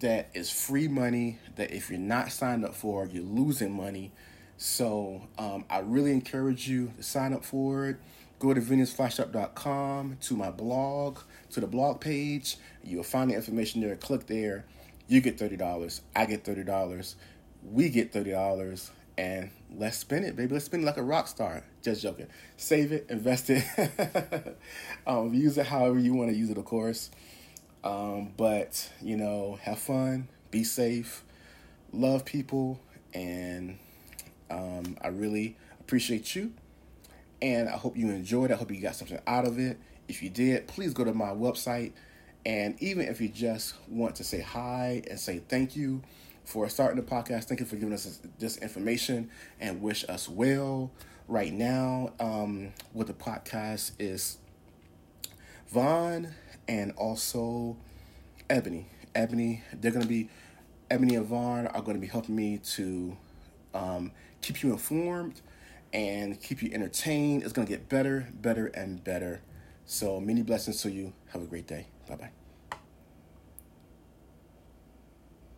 that 0.00 0.28
is 0.34 0.50
free 0.50 0.86
money 0.86 1.38
that 1.56 1.70
if 1.70 1.88
you're 1.88 1.98
not 1.98 2.30
signed 2.30 2.62
up 2.62 2.74
for, 2.74 3.06
you're 3.06 3.24
losing 3.24 3.72
money. 3.72 4.12
So 4.58 5.22
um, 5.38 5.64
I 5.70 5.78
really 5.78 6.12
encourage 6.12 6.68
you 6.68 6.92
to 6.98 7.02
sign 7.02 7.32
up 7.32 7.42
for 7.42 7.86
it. 7.86 7.96
Go 8.38 8.52
to 8.52 8.60
VenusFlyShop.com 8.60 10.18
to 10.20 10.36
my 10.36 10.50
blog, 10.50 11.20
to 11.52 11.60
the 11.60 11.66
blog 11.66 12.02
page. 12.02 12.58
You'll 12.84 13.02
find 13.02 13.30
the 13.30 13.34
information 13.34 13.80
there. 13.80 13.96
Click 13.96 14.26
there. 14.26 14.66
You 15.08 15.22
get 15.22 15.38
$30. 15.38 16.02
I 16.14 16.26
get 16.26 16.44
$30. 16.44 17.14
We 17.62 17.88
get 17.88 18.12
$30. 18.12 18.90
And 19.16 19.50
let's 19.74 19.96
spend 19.96 20.26
it, 20.26 20.36
baby. 20.36 20.52
Let's 20.52 20.66
spend 20.66 20.82
it 20.82 20.86
like 20.86 20.98
a 20.98 21.02
rock 21.02 21.28
star. 21.28 21.64
Just 21.82 22.02
joking. 22.02 22.26
Save 22.58 22.92
it, 22.92 23.06
invest 23.08 23.48
it, 23.48 23.64
um, 25.06 25.32
use 25.32 25.56
it 25.56 25.66
however 25.66 25.98
you 25.98 26.12
want 26.12 26.30
to 26.30 26.36
use 26.36 26.50
it, 26.50 26.58
of 26.58 26.66
course. 26.66 27.10
Um, 27.84 28.32
but, 28.36 28.90
you 29.00 29.16
know, 29.16 29.58
have 29.62 29.78
fun, 29.78 30.28
be 30.50 30.64
safe, 30.64 31.24
love 31.92 32.24
people, 32.24 32.80
and 33.14 33.78
um, 34.50 34.96
I 35.00 35.08
really 35.08 35.56
appreciate 35.80 36.34
you. 36.34 36.52
And 37.40 37.68
I 37.68 37.76
hope 37.76 37.96
you 37.96 38.10
enjoyed. 38.10 38.50
I 38.50 38.56
hope 38.56 38.70
you 38.72 38.80
got 38.80 38.96
something 38.96 39.20
out 39.26 39.46
of 39.46 39.58
it. 39.58 39.78
If 40.08 40.22
you 40.22 40.30
did, 40.30 40.66
please 40.66 40.92
go 40.92 41.04
to 41.04 41.14
my 41.14 41.28
website. 41.28 41.92
And 42.44 42.80
even 42.82 43.06
if 43.06 43.20
you 43.20 43.28
just 43.28 43.74
want 43.88 44.16
to 44.16 44.24
say 44.24 44.40
hi 44.40 45.02
and 45.08 45.20
say 45.20 45.40
thank 45.48 45.76
you 45.76 46.02
for 46.44 46.68
starting 46.68 46.96
the 46.96 47.06
podcast, 47.06 47.44
thank 47.44 47.60
you 47.60 47.66
for 47.66 47.76
giving 47.76 47.92
us 47.92 48.20
this, 48.38 48.56
information 48.58 49.30
and 49.60 49.82
wish 49.82 50.04
us 50.08 50.28
well. 50.28 50.90
Right 51.28 51.52
now, 51.52 52.12
um, 52.18 52.72
with 52.94 53.08
the 53.08 53.12
podcast 53.12 53.92
is 53.98 54.38
Vaughn 55.68 56.34
and 56.68 56.92
also 56.92 57.76
Ebony. 58.48 58.86
Ebony, 59.14 59.62
they're 59.72 59.90
going 59.90 60.02
to 60.02 60.08
be, 60.08 60.28
Ebony 60.90 61.16
and 61.16 61.26
Vaughn 61.26 61.66
are 61.66 61.82
going 61.82 61.96
to 61.96 62.00
be 62.00 62.06
helping 62.06 62.36
me 62.36 62.58
to 62.58 63.16
um, 63.74 64.12
keep 64.42 64.62
you 64.62 64.70
informed 64.72 65.40
and 65.92 66.40
keep 66.40 66.62
you 66.62 66.70
entertained. 66.72 67.42
It's 67.42 67.52
going 67.52 67.66
to 67.66 67.72
get 67.72 67.88
better, 67.88 68.28
better, 68.34 68.66
and 68.66 69.02
better. 69.02 69.40
So, 69.86 70.20
many 70.20 70.42
blessings 70.42 70.82
to 70.82 70.90
you. 70.90 71.14
Have 71.32 71.42
a 71.42 71.46
great 71.46 71.66
day. 71.66 71.86
Bye 72.06 72.16
bye. 72.16 72.37